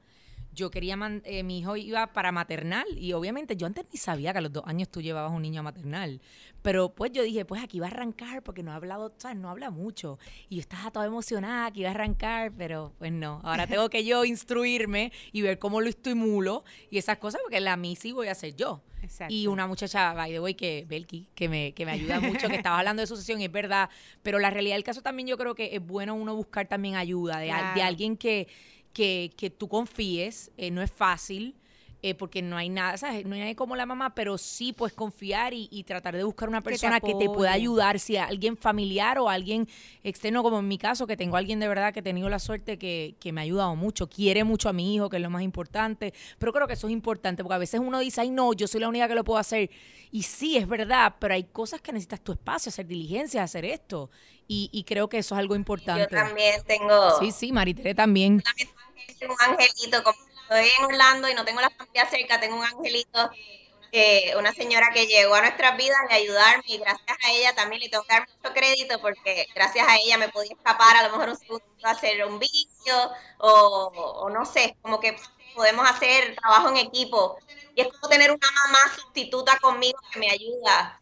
yo 0.56 0.70
quería, 0.70 0.98
eh, 1.24 1.42
mi 1.42 1.58
hijo 1.58 1.76
iba 1.76 2.06
para 2.12 2.32
maternal 2.32 2.86
y 2.96 3.12
obviamente 3.12 3.56
yo 3.56 3.66
antes 3.66 3.84
ni 3.92 3.98
sabía 3.98 4.32
que 4.32 4.38
a 4.38 4.40
los 4.40 4.52
dos 4.52 4.64
años 4.66 4.88
tú 4.88 5.02
llevabas 5.02 5.30
un 5.30 5.42
niño 5.42 5.60
a 5.60 5.62
maternal, 5.62 6.20
pero 6.62 6.94
pues 6.94 7.12
yo 7.12 7.22
dije, 7.22 7.44
pues 7.44 7.62
aquí 7.62 7.78
va 7.78 7.86
a 7.86 7.90
arrancar 7.90 8.42
porque 8.42 8.62
no 8.62 8.72
ha 8.72 8.76
hablado, 8.76 9.14
¿sabes? 9.18 9.36
No 9.36 9.50
habla 9.50 9.70
mucho. 9.70 10.18
Y 10.48 10.56
yo 10.56 10.60
estaba 10.62 10.90
toda 10.90 11.06
emocionada 11.06 11.70
que 11.70 11.80
iba 11.80 11.90
a 11.90 11.92
arrancar, 11.92 12.52
pero 12.56 12.94
pues 12.98 13.12
no, 13.12 13.40
ahora 13.44 13.66
tengo 13.68 13.88
que 13.90 14.04
yo 14.04 14.24
instruirme 14.24 15.12
y 15.30 15.42
ver 15.42 15.58
cómo 15.58 15.80
lo 15.80 15.88
estimulo 15.88 16.64
y 16.90 16.98
esas 16.98 17.18
cosas 17.18 17.40
porque 17.44 17.60
la 17.60 17.76
mí 17.76 17.94
sí 17.94 18.12
voy 18.12 18.28
a 18.28 18.32
hacer 18.32 18.56
yo. 18.56 18.82
Y 19.28 19.46
una 19.46 19.68
muchacha, 19.68 20.14
by 20.14 20.32
the 20.32 20.40
way, 20.40 20.54
que 20.54 20.84
Belki, 20.88 21.28
que 21.34 21.48
me, 21.48 21.72
que 21.74 21.84
me 21.86 21.92
ayuda 21.92 22.18
mucho, 22.18 22.48
que 22.48 22.56
estaba 22.56 22.78
hablando 22.78 23.02
de 23.02 23.06
sucesión, 23.06 23.40
es 23.40 23.52
verdad, 23.52 23.88
pero 24.22 24.40
la 24.40 24.50
realidad 24.50 24.74
del 24.74 24.82
caso 24.82 25.00
también 25.00 25.28
yo 25.28 25.36
creo 25.36 25.54
que 25.54 25.76
es 25.76 25.86
bueno 25.86 26.14
uno 26.16 26.34
buscar 26.34 26.66
también 26.66 26.96
ayuda 26.96 27.38
de, 27.38 27.52
de 27.74 27.82
alguien 27.82 28.16
que 28.16 28.48
que, 28.96 29.30
que 29.36 29.50
tú 29.50 29.68
confíes, 29.68 30.50
eh, 30.56 30.70
no 30.70 30.80
es 30.80 30.90
fácil. 30.90 31.54
Eh, 32.06 32.14
porque 32.14 32.40
no 32.40 32.56
hay 32.56 32.68
nada, 32.68 32.96
¿sabes? 32.96 33.26
No 33.26 33.34
hay 33.34 33.40
nadie 33.40 33.56
como 33.56 33.74
la 33.74 33.84
mamá, 33.84 34.14
pero 34.14 34.38
sí 34.38 34.72
puedes 34.72 34.94
confiar 34.94 35.52
y, 35.52 35.82
tratar 35.82 36.16
de 36.16 36.22
buscar 36.22 36.48
una 36.48 36.60
persona 36.60 37.00
que 37.00 37.16
te, 37.16 37.28
pueda 37.28 37.50
ayudar, 37.50 37.98
si 37.98 38.16
alguien 38.16 38.56
familiar 38.56 39.18
o 39.18 39.28
alguien 39.28 39.68
externo, 40.04 40.44
como 40.44 40.60
en 40.60 40.68
mi 40.68 40.78
caso, 40.78 41.08
que 41.08 41.16
tengo 41.16 41.36
alguien 41.36 41.58
de 41.58 41.66
verdad 41.66 41.92
que 41.92 41.98
he 41.98 42.02
tenido 42.04 42.28
la 42.28 42.38
suerte 42.38 42.78
que, 42.78 43.16
que 43.18 43.32
me 43.32 43.40
ha 43.40 43.42
ayudado 43.42 43.74
mucho, 43.74 44.08
quiere 44.08 44.44
mucho 44.44 44.68
a 44.68 44.72
mi 44.72 44.94
hijo, 44.94 45.10
que 45.10 45.16
es 45.16 45.22
lo 45.22 45.30
más 45.30 45.42
importante, 45.42 46.14
pero 46.38 46.52
creo 46.52 46.68
que 46.68 46.74
eso 46.74 46.86
es 46.86 46.92
importante, 46.92 47.42
porque 47.42 47.56
a 47.56 47.58
veces 47.58 47.80
uno 47.80 47.98
dice, 47.98 48.20
ay 48.20 48.30
no, 48.30 48.52
yo 48.52 48.68
soy 48.68 48.82
la 48.82 48.88
única 48.88 49.08
que 49.08 49.16
lo 49.16 49.24
puedo 49.24 49.40
hacer, 49.40 49.68
y 50.12 50.22
sí, 50.22 50.56
es 50.56 50.68
verdad, 50.68 51.16
pero 51.18 51.34
hay 51.34 51.42
cosas 51.42 51.80
que 51.80 51.90
necesitas 51.90 52.20
tu 52.20 52.30
espacio, 52.30 52.70
hacer 52.70 52.86
diligencia, 52.86 53.42
hacer 53.42 53.64
esto, 53.64 54.10
y, 54.46 54.68
y 54.70 54.84
creo 54.84 55.08
que 55.08 55.18
eso 55.18 55.34
es 55.34 55.40
algo 55.40 55.56
importante. 55.56 56.02
Yo 56.02 56.08
también 56.08 56.62
tengo... 56.68 57.18
Sí, 57.18 57.32
sí, 57.32 57.50
Maritere 57.50 57.96
también 57.96 58.44
tengo 59.18 59.34
un 59.34 59.52
angelito, 59.52 60.02
como 60.02 60.18
estoy 60.48 60.68
en 60.78 60.84
Orlando 60.84 61.28
y 61.28 61.34
no 61.34 61.44
tengo 61.44 61.60
la 61.60 61.70
familia 61.70 62.06
cerca, 62.08 62.40
tengo 62.40 62.56
un 62.56 62.64
angelito, 62.64 63.30
eh, 63.92 64.34
una 64.36 64.52
señora 64.52 64.88
que 64.92 65.06
llegó 65.06 65.34
a 65.34 65.40
nuestras 65.42 65.76
vidas 65.76 65.98
y 66.10 66.14
ayudarme 66.14 66.62
y 66.66 66.78
gracias 66.78 67.18
a 67.24 67.32
ella 67.32 67.54
también 67.54 67.80
le 67.82 67.88
tengo 67.88 68.04
que 68.04 68.14
dar 68.14 68.28
mucho 68.28 68.54
crédito 68.54 69.00
porque 69.00 69.46
gracias 69.54 69.86
a 69.88 69.96
ella 69.96 70.18
me 70.18 70.28
podía 70.28 70.52
escapar 70.54 70.96
a 70.96 71.04
lo 71.04 71.10
mejor 71.10 71.30
un 71.30 71.36
segundo 71.38 71.64
a 71.84 71.90
hacer 71.90 72.24
un 72.26 72.38
vicio 72.38 72.94
o, 73.38 73.92
o 74.24 74.30
no 74.30 74.44
sé, 74.44 74.76
como 74.82 75.00
que 75.00 75.16
podemos 75.54 75.88
hacer 75.90 76.36
trabajo 76.36 76.68
en 76.70 76.76
equipo 76.78 77.38
y 77.74 77.82
es 77.82 77.88
como 77.88 78.08
tener 78.08 78.30
una 78.30 78.48
mamá 78.64 78.78
sustituta 78.94 79.58
conmigo 79.60 79.98
que 80.12 80.18
me 80.18 80.30
ayuda. 80.30 81.00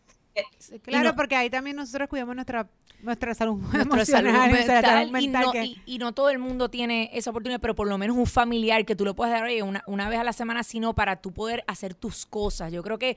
Claro, 0.82 1.14
porque 1.14 1.36
ahí 1.36 1.50
también 1.50 1.76
nosotros 1.76 2.08
cuidamos 2.08 2.34
nuestra 2.34 2.68
nuestra 3.04 3.34
salud 3.34 3.62
emocional, 3.74 5.10
mental, 5.10 5.76
y, 5.84 5.98
no, 5.98 6.12
todo 6.12 6.30
el 6.30 6.38
mundo 6.38 6.70
tiene 6.70 7.10
esa 7.12 7.30
oportunidad, 7.30 7.60
pero 7.60 7.74
por 7.74 7.86
lo 7.86 7.98
menos 7.98 8.16
un 8.16 8.26
familiar 8.26 8.84
que 8.84 8.96
tú 8.96 9.04
lo 9.04 9.14
puedas 9.14 9.40
dar 9.40 9.48
una, 9.86 10.08
vez 10.08 10.18
a 10.18 10.24
la 10.24 10.32
semana, 10.32 10.62
sino 10.62 10.94
para 10.94 11.20
tú 11.20 11.32
poder 11.32 11.64
hacer 11.66 11.94
tus 11.94 12.26
cosas. 12.26 12.72
Yo 12.72 12.82
creo 12.82 12.98
que, 12.98 13.16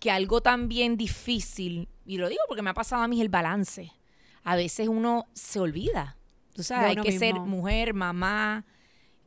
que 0.00 0.10
algo 0.10 0.40
también 0.40 0.96
difícil, 0.96 1.88
y 2.04 2.18
lo 2.18 2.28
digo 2.28 2.42
porque 2.48 2.62
me 2.62 2.70
ha 2.70 2.74
pasado 2.74 3.02
a 3.02 3.08
mí 3.08 3.20
el 3.20 3.28
balance. 3.28 3.92
A 4.42 4.56
veces 4.56 4.88
uno 4.88 5.26
se 5.34 5.60
olvida. 5.60 6.16
Tú 6.54 6.62
sabes, 6.62 6.96
hay 6.96 7.02
que 7.02 7.18
ser 7.18 7.34
mujer, 7.34 7.92
mamá, 7.92 8.64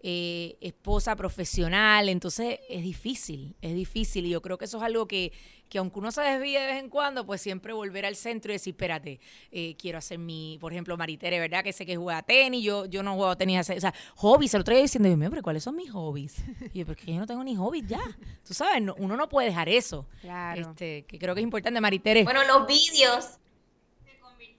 eh, 0.02 0.58
esposa 0.62 1.16
profesional, 1.16 2.10
entonces 2.10 2.60
es 2.70 2.82
difícil, 2.82 3.56
es 3.62 3.76
difícil 3.76 4.26
y 4.26 4.30
yo 4.30 4.42
creo 4.42 4.58
que 4.58 4.66
eso 4.66 4.78
es 4.78 4.84
algo 4.84 5.08
que, 5.08 5.34
que 5.70 5.78
aunque 5.78 6.00
uno 6.00 6.12
se 6.12 6.22
desvíe 6.22 6.60
de 6.60 6.66
vez 6.66 6.80
en 6.80 6.90
cuando, 6.90 7.26
pues 7.26 7.42
siempre 7.42 7.74
volver 7.74 8.06
al 8.06 8.16
centro 8.16 8.52
y 8.52 8.56
decir, 8.56 8.74
espérate, 8.74 9.20
eh, 9.52 9.76
quiero 9.78 10.00
hacer 10.00 10.18
mi, 10.18 10.58
por 10.60 10.74
ejemplo, 10.74 10.98
Maritere, 10.98 11.40
¿verdad? 11.40 11.64
Que 11.64 11.72
sé 11.72 11.86
que 11.86 11.96
juega 11.96 12.24
tenis, 12.24 12.64
yo, 12.64 12.86
yo 12.86 13.04
no 13.04 13.16
juego 13.16 13.38
tenis, 13.38 13.70
o 13.70 13.80
sea, 13.80 13.94
hobbies, 14.16 14.54
el 14.56 14.62
otro 14.62 14.74
día 14.74 14.82
diciendo, 14.82 15.08
Dios 15.08 15.20
mío, 15.20 15.30
pero 15.30 15.44
¿cuáles 15.44 15.64
son 15.64 15.76
mis 15.76 15.92
hobbies? 15.92 16.38
Y 16.74 16.80
yo, 16.80 16.86
porque 16.86 17.06
yo 17.06 17.20
no 17.20 17.28
tengo 17.28 17.44
ni 17.44 17.56
hobbies 17.56 17.88
ya, 17.88 18.02
tú 18.46 18.54
sabes, 18.54 18.82
uno 18.98 19.16
no 19.16 19.30
puede 19.30 19.50
dejar 19.50 19.70
eso, 19.70 20.06
claro. 20.22 20.62
este, 20.62 21.04
que 21.06 21.20
creo 21.20 21.36
que 21.36 21.42
es 21.42 21.44
importante, 21.44 21.80
Maritere. 21.80 22.24
Bueno, 22.24 22.44
los 22.44 22.68
vídeos 22.68 23.38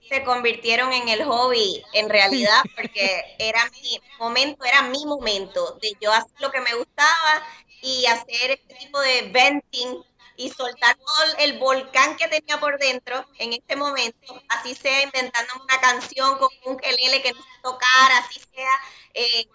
se 0.09 0.23
convirtieron 0.23 0.91
en 0.91 1.07
el 1.07 1.23
hobby 1.23 1.81
en 1.93 2.09
realidad 2.09 2.61
porque 2.75 3.35
era 3.39 3.61
mi 3.71 3.99
momento, 4.19 4.65
era 4.65 4.83
mi 4.83 5.05
momento 5.05 5.77
de 5.81 5.93
yo 6.01 6.11
hacer 6.11 6.39
lo 6.39 6.51
que 6.51 6.59
me 6.59 6.75
gustaba 6.75 7.45
y 7.81 8.05
hacer 8.05 8.51
este 8.51 8.75
tipo 8.75 8.99
de 8.99 9.29
venting 9.31 10.03
y 10.37 10.49
soltar 10.49 10.95
todo 10.97 11.37
el 11.39 11.59
volcán 11.59 12.15
que 12.17 12.27
tenía 12.27 12.59
por 12.59 12.77
dentro 12.79 13.25
en 13.37 13.53
este 13.53 13.75
momento, 13.75 14.41
así 14.49 14.75
sea 14.75 15.01
inventando 15.03 15.53
una 15.61 15.79
canción 15.79 16.37
con 16.37 16.49
un 16.65 16.77
kelele 16.77 17.21
que 17.21 17.33
no 17.33 17.41
se 17.41 17.61
tocara, 17.61 18.17
así 18.17 18.39
sea, 18.53 18.71
eh, 19.13 19.47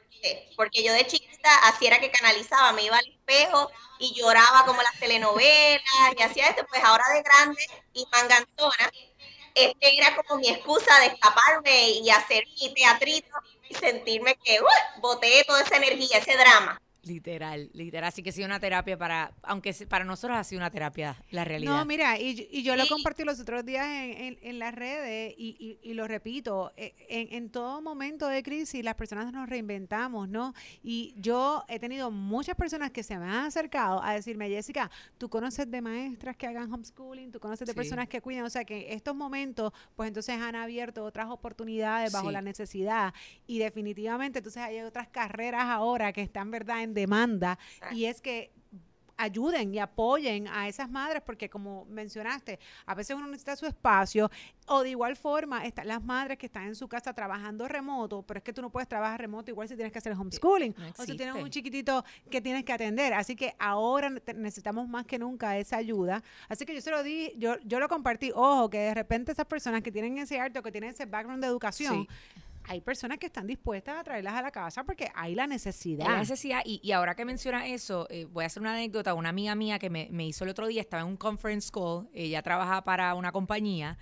porque 0.57 0.83
yo 0.83 0.93
de 0.93 1.07
chiquita 1.07 1.69
así 1.69 1.87
era 1.87 2.01
que 2.01 2.11
canalizaba, 2.11 2.73
me 2.73 2.85
iba 2.85 2.97
al 2.97 3.07
espejo 3.07 3.71
y 3.99 4.15
lloraba 4.15 4.65
como 4.65 4.83
las 4.83 4.99
telenovelas 4.99 5.83
y 6.17 6.23
hacía 6.23 6.49
esto, 6.49 6.67
pues 6.69 6.83
ahora 6.85 7.05
de 7.15 7.23
grande 7.23 7.67
y 7.93 8.07
mangantona, 8.13 8.91
este 9.55 9.97
era 9.97 10.15
como 10.15 10.41
mi 10.41 10.49
excusa 10.49 10.99
de 11.01 11.07
escaparme 11.07 11.91
y 11.91 12.11
hacer 12.11 12.45
mi 12.61 12.75
teatrito 12.75 13.37
y 13.69 13.75
sentirme 13.75 14.37
que 14.45 14.61
uh, 14.61 15.01
boté 15.01 15.45
toda 15.45 15.63
esa 15.63 15.77
energía, 15.77 16.19
ese 16.19 16.37
drama. 16.37 16.81
Literal, 17.07 17.71
literal. 17.73 18.09
Así 18.09 18.23
que 18.23 18.33
sí, 18.33 18.43
una 18.43 18.59
terapia 18.59 18.99
para, 18.99 19.33
aunque 19.43 19.73
para 19.89 20.05
nosotros 20.05 20.37
ha 20.37 20.43
sido 20.43 20.59
una 20.59 20.71
terapia, 20.71 21.17
la 21.31 21.45
realidad. 21.45 21.73
No, 21.73 21.85
mira, 21.85 22.19
y, 22.19 22.63
yo 22.63 22.75
lo 22.75 22.87
compartí 22.89 23.23
los 23.23 23.39
otros 23.39 23.65
días 23.65 23.87
en, 23.87 24.39
en, 24.43 24.59
las 24.59 24.75
redes 24.75 25.33
y, 25.39 25.79
y, 25.83 25.95
lo 25.95 26.09
repito, 26.09 26.73
e, 26.77 26.95
en, 27.09 27.35
en, 27.35 27.51
todo 27.51 27.81
momento 27.81 28.27
de 28.27 28.43
crisis 28.43 28.83
las 28.83 28.97
personas 28.97 29.33
nos 29.33 29.49
reinventamos, 29.49 30.29
¿no? 30.29 30.53
Y 30.83 31.15
yo 31.17 31.65
he 31.69 31.79
tenido 31.79 32.11
muchas 32.11 32.57
personas 32.57 32.91
que 32.91 33.05
se 33.05 33.17
me 33.19 33.27
han 33.27 33.47
acercado 33.47 34.03
a 34.03 34.15
decirme, 34.15 34.49
Jessica, 34.49 34.91
tú 35.17 35.29
conoces 35.29 35.71
de 35.71 35.81
maestras 35.81 36.37
que 36.37 36.49
hagan 36.49 36.73
homeschooling, 36.73 37.31
tú 37.31 37.39
conoces 37.39 37.69
de 37.69 37.75
personas 37.75 38.09
que 38.09 38.21
cuidan, 38.21 38.45
o 38.45 38.51
sea 38.51 38.65
que 38.65 38.93
estos 38.93 39.15
momentos, 39.15 39.73
pues 39.95 40.09
entonces 40.09 40.41
han 40.41 40.57
abierto 40.57 41.05
otras 41.05 41.31
oportunidades 41.31 42.13
bajo 42.13 42.33
la 42.33 42.43
necesidad 42.43 43.15
y 43.47 43.59
definitivamente 43.59 44.41
entonces 44.41 44.63
hay 44.63 44.81
otras 44.81 45.09
carreras 45.09 45.67
ahora 45.67 46.13
que 46.13 46.23
están, 46.23 46.51
¿verdad?, 46.51 46.83
en 46.83 46.96
demanda 46.97 47.57
y 47.93 48.07
es 48.07 48.21
que 48.21 48.51
ayuden 49.17 49.75
y 49.75 49.79
apoyen 49.79 50.49
a 50.49 50.69
esas 50.69 50.91
madres, 50.91 51.23
porque 51.25 51.49
como 51.49 51.85
mencionaste, 51.87 52.59
a 52.85 52.95
veces 52.95 53.17
uno 53.17 53.27
necesita 53.27 53.57
su 53.57 53.67
espacio, 53.67 54.31
o 54.67 54.83
de 54.83 54.91
igual 54.91 55.17
forma 55.17 55.65
están 55.65 55.89
las 55.89 56.03
madres 56.03 56.39
que 56.39 56.47
están 56.47 56.65
en 56.65 56.75
su 56.75 56.89
casa 56.89 57.13
trabajando 57.13 57.67
remoto, 57.69 58.23
pero 58.23 58.39
es 58.39 58.45
que 58.45 58.53
tú 58.53 58.63
no 58.63 58.71
puedes 58.71 58.89
trabajar 58.89 59.21
remoto 59.21 59.51
igual 59.51 59.69
si 59.69 59.75
tienes 59.75 59.93
que 59.93 59.99
hacer 59.99 60.13
homeschooling, 60.13 60.75
o 60.99 61.05
si 61.05 61.17
tienes 61.17 61.35
un 61.35 61.51
chiquitito 61.51 62.05
que 62.31 62.41
tienes 62.41 62.65
que 62.65 62.73
atender. 62.73 63.15
Así 63.15 63.37
que 63.37 63.55
ahora 63.59 64.11
necesitamos 64.11 64.89
más 64.89 65.07
que 65.07 65.19
nunca 65.19 65.57
esa 65.57 65.77
ayuda. 65.77 66.23
Así 66.49 66.67
que 66.67 66.75
yo 66.75 66.81
se 66.81 66.91
lo 66.91 67.03
di, 67.03 67.33
yo, 67.37 67.57
yo 67.65 67.81
lo 67.81 67.89
compartí, 67.89 68.33
ojo, 68.35 68.69
que 68.69 68.79
de 68.79 68.95
repente 68.95 69.33
esas 69.33 69.47
personas 69.47 69.83
que 69.83 69.93
tienen 69.93 70.19
ese 70.19 70.39
arte 70.39 70.59
o 70.59 70.63
que 70.63 70.73
tienen 70.73 70.91
ese 70.91 71.07
background 71.07 71.43
de 71.43 71.49
educación, 71.49 72.07
hay 72.69 72.81
personas 72.81 73.19
que 73.19 73.27
están 73.27 73.47
dispuestas 73.47 73.97
a 73.99 74.05
traerlas 74.05 74.35
a 74.35 74.43
la 74.43 74.51
casa 74.51 74.85
porque 74.85 75.11
hay 75.15 75.35
la 75.35 75.47
necesidad. 75.47 76.09
Hay 76.09 76.19
necesidad. 76.19 76.63
Y, 76.65 76.91
ahora 76.93 77.15
que 77.15 77.25
menciona 77.25 77.67
eso, 77.67 78.07
eh, 78.11 78.27
voy 78.27 78.45
a 78.45 78.47
hacer 78.47 78.61
una 78.61 78.73
anécdota. 78.73 79.15
Una 79.15 79.29
amiga 79.29 79.55
mía 79.55 79.79
que 79.79 79.91
me, 79.91 80.27
hizo 80.27 80.45
el 80.45 80.51
otro 80.51 80.67
día, 80.67 80.81
estaba 80.81 81.03
en 81.03 81.09
un 81.09 81.17
conference 81.17 81.71
call, 81.73 82.09
ella 82.13 82.43
trabaja 82.43 82.83
para 82.83 83.15
una 83.15 83.33
compañía 83.33 83.99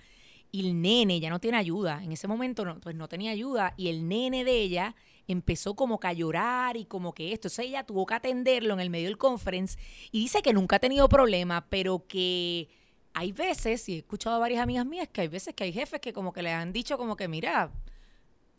y 0.51 0.67
el 0.67 0.81
nene 0.81 1.19
ya 1.19 1.29
no 1.29 1.39
tiene 1.39 1.57
ayuda. 1.57 2.01
En 2.03 2.11
ese 2.11 2.27
momento, 2.27 2.65
no, 2.65 2.79
pues 2.79 2.95
no 2.95 3.07
tenía 3.07 3.31
ayuda 3.31 3.73
y 3.77 3.89
el 3.89 4.07
nene 4.07 4.43
de 4.43 4.59
ella 4.59 4.95
empezó 5.27 5.75
como 5.75 5.99
que 5.99 6.07
a 6.07 6.13
llorar 6.13 6.77
y 6.77 6.85
como 6.85 7.13
que 7.13 7.33
esto. 7.33 7.47
Entonces 7.47 7.65
ella 7.65 7.83
tuvo 7.83 8.05
que 8.05 8.15
atenderlo 8.15 8.73
en 8.73 8.79
el 8.79 8.89
medio 8.89 9.07
del 9.07 9.17
conference 9.17 9.77
y 10.11 10.19
dice 10.19 10.41
que 10.41 10.53
nunca 10.53 10.77
ha 10.77 10.79
tenido 10.79 11.07
problema, 11.09 11.67
pero 11.69 12.05
que 12.07 12.69
hay 13.13 13.31
veces, 13.31 13.87
y 13.89 13.95
he 13.95 13.97
escuchado 13.99 14.35
a 14.35 14.39
varias 14.39 14.61
amigas 14.61 14.85
mías, 14.85 15.07
que 15.07 15.21
hay 15.21 15.27
veces 15.27 15.53
que 15.53 15.63
hay 15.63 15.73
jefes 15.73 15.99
que 15.99 16.13
como 16.13 16.33
que 16.33 16.41
le 16.41 16.51
han 16.51 16.73
dicho 16.73 16.97
como 16.97 17.15
que, 17.15 17.27
mira, 17.27 17.71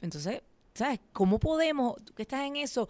entonces, 0.01 0.43
¿sabes? 0.75 1.01
¿Cómo 1.13 1.39
podemos, 1.39 1.97
tú 2.05 2.15
que 2.15 2.23
estás 2.23 2.47
en 2.47 2.57
eso, 2.57 2.89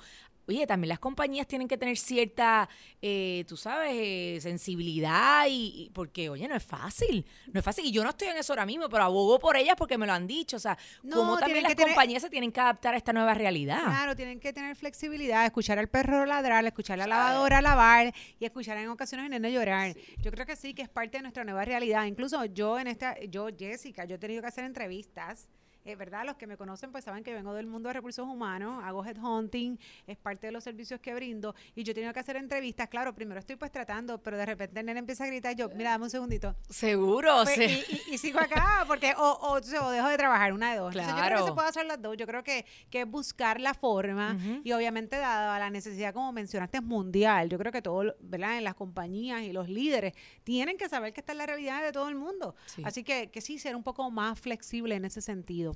Oye, 0.49 0.65
también 0.67 0.91
las 0.91 1.01
compañías 1.01 1.47
tienen 1.49 1.67
que 1.67 1.77
tener 1.77 1.97
cierta, 1.97 2.69
eh, 3.03 3.45
tú 3.49 3.57
sabes, 3.57 3.93
eh, 3.95 4.39
sensibilidad 4.41 5.45
y, 5.49 5.91
porque, 5.93 6.29
oye, 6.29 6.47
no 6.47 6.55
es 6.55 6.63
fácil, 6.63 7.27
no 7.53 7.59
es 7.59 7.65
fácil. 7.65 7.85
Y 7.85 7.91
yo 7.91 8.05
no 8.05 8.11
estoy 8.11 8.29
en 8.29 8.37
eso 8.37 8.53
ahora 8.53 8.65
mismo, 8.65 8.89
pero 8.89 9.03
abogo 9.03 9.41
por 9.41 9.57
ellas 9.57 9.75
porque 9.77 9.99
me 9.99 10.07
lo 10.07 10.13
han 10.13 10.27
dicho. 10.27 10.57
O 10.57 10.61
sea, 10.61 10.79
cómo 11.11 11.37
también 11.37 11.65
las 11.65 11.75
compañías 11.75 12.23
se 12.23 12.31
tienen 12.31 12.53
que 12.53 12.61
adaptar 12.61 12.95
a 12.95 12.97
esta 12.97 13.13
nueva 13.13 13.35
realidad. 13.35 13.83
Claro, 13.85 14.15
tienen 14.15 14.39
que 14.39 14.53
tener 14.53 14.77
flexibilidad, 14.77 15.45
escuchar 15.45 15.81
al 15.81 15.89
perro 15.89 16.25
ladrar, 16.27 16.65
escuchar 16.65 16.95
a 17.01 17.07
la 17.07 17.17
lavadora 17.17 17.61
lavar 17.61 18.15
y 18.39 18.45
escuchar 18.45 18.77
en 18.79 18.89
ocasiones 18.89 19.27
a 19.27 19.29
nene 19.29 19.53
llorar. 19.53 19.97
Yo 20.23 20.31
creo 20.31 20.47
que 20.47 20.55
sí, 20.55 20.75
que 20.75 20.83
es 20.83 20.89
parte 20.89 21.19
de 21.19 21.23
nuestra 21.23 21.43
nueva 21.43 21.65
realidad. 21.65 22.05
Incluso 22.05 22.45
yo 22.45 22.79
en 22.79 22.87
esta, 22.87 23.19
yo, 23.25 23.49
Jessica, 23.57 24.05
yo 24.05 24.15
he 24.15 24.19
tenido 24.19 24.43
que 24.43 24.49
hacer 24.49 24.65
entrevistas 24.65 25.49
eh, 25.87 25.95
¿verdad? 25.95 26.25
Los 26.27 26.37
que 26.37 26.47
me 26.47 26.57
conocen 26.57 26.91
pues 26.91 27.05
saben 27.05 27.23
que 27.23 27.33
vengo 27.33 27.55
del 27.55 27.67
mundo 27.67 27.89
de 27.89 27.95
recursos 27.95 28.27
humanos, 28.27 28.83
hago 28.85 29.05
headhunting, 29.05 29.79
es 30.07 30.17
parte 30.17 30.49
de 30.49 30.53
los 30.53 30.65
servicios 30.65 30.99
que 31.01 31.15
brindo 31.15 31.55
y 31.77 31.85
yo 31.85 31.93
he 31.93 31.95
tenido 31.95 32.13
que 32.13 32.19
hacer 32.19 32.37
entrevistas, 32.37 32.89
claro, 32.89 33.15
primero 33.15 33.39
estoy 33.39 33.55
pues 33.55 33.71
tratando, 33.71 34.21
pero 34.21 34.37
de 34.37 34.47
repente 34.47 34.81
el 34.81 34.87
nene 34.87 34.99
empieza 34.99 35.23
a 35.25 35.29
gritar 35.29 35.55
yo, 35.55 35.69
mira, 35.71 35.91
dame 35.91 36.05
un 36.05 36.11
segundito. 36.11 36.57
Seguro, 36.69 37.43
pues, 37.45 37.89
y, 38.11 38.19
sigo 38.19 38.41
acá, 38.41 38.85
porque 38.89 39.15
o, 39.17 39.39
o, 39.41 39.61
dejo 39.61 40.09
de 40.09 40.17
trabajar, 40.17 40.53
una 40.53 40.73
de 40.73 40.79
dos. 40.79 40.93
Claro. 40.93 41.17
yo 41.17 41.25
creo 41.25 41.39
que 41.39 41.45
se 41.45 41.55
puede 41.55 41.69
hacer 41.69 41.87
las 41.87 42.03
dos, 42.03 42.17
yo 42.17 42.27
creo 42.27 42.43
que, 42.43 42.67
que 42.91 43.03
es 43.03 43.09
buscar 43.09 43.61
la 43.61 43.73
forma 43.73 44.37
y 44.65 44.73
obviamente 44.73 45.17
dada 45.17 45.57
la 45.59 45.71
necesidad, 45.71 46.13
como 46.13 46.33
mencionaste, 46.33 46.79
es 46.79 46.83
mundial, 46.83 47.49
yo 47.49 47.59
creo 47.59 47.71
que 47.71 47.81
todo, 47.81 48.17
¿verdad? 48.21 48.59
En 48.59 48.65
las 48.65 48.75
compañías 48.75 49.43
y 49.43 49.53
los 49.53 49.69
líderes 49.69 50.15
tienen 50.43 50.77
que 50.77 50.89
saber 50.89 51.13
que 51.13 51.21
esta 51.21 51.33
es 51.33 51.39
la 51.39 51.47
realidad 51.47 51.83
de 51.83 51.93
todo 51.93 52.09
el 52.09 52.17
mundo. 52.17 52.57
Así 52.83 53.05
que, 53.05 53.31
que 53.31 53.41
sí, 53.41 53.59
ser 53.59 53.77
un 53.77 53.83
poco 53.83 54.11
más 54.11 54.41
flexible 54.41 54.95
en 54.95 55.05
ese 55.05 55.21
sentido. 55.21 55.76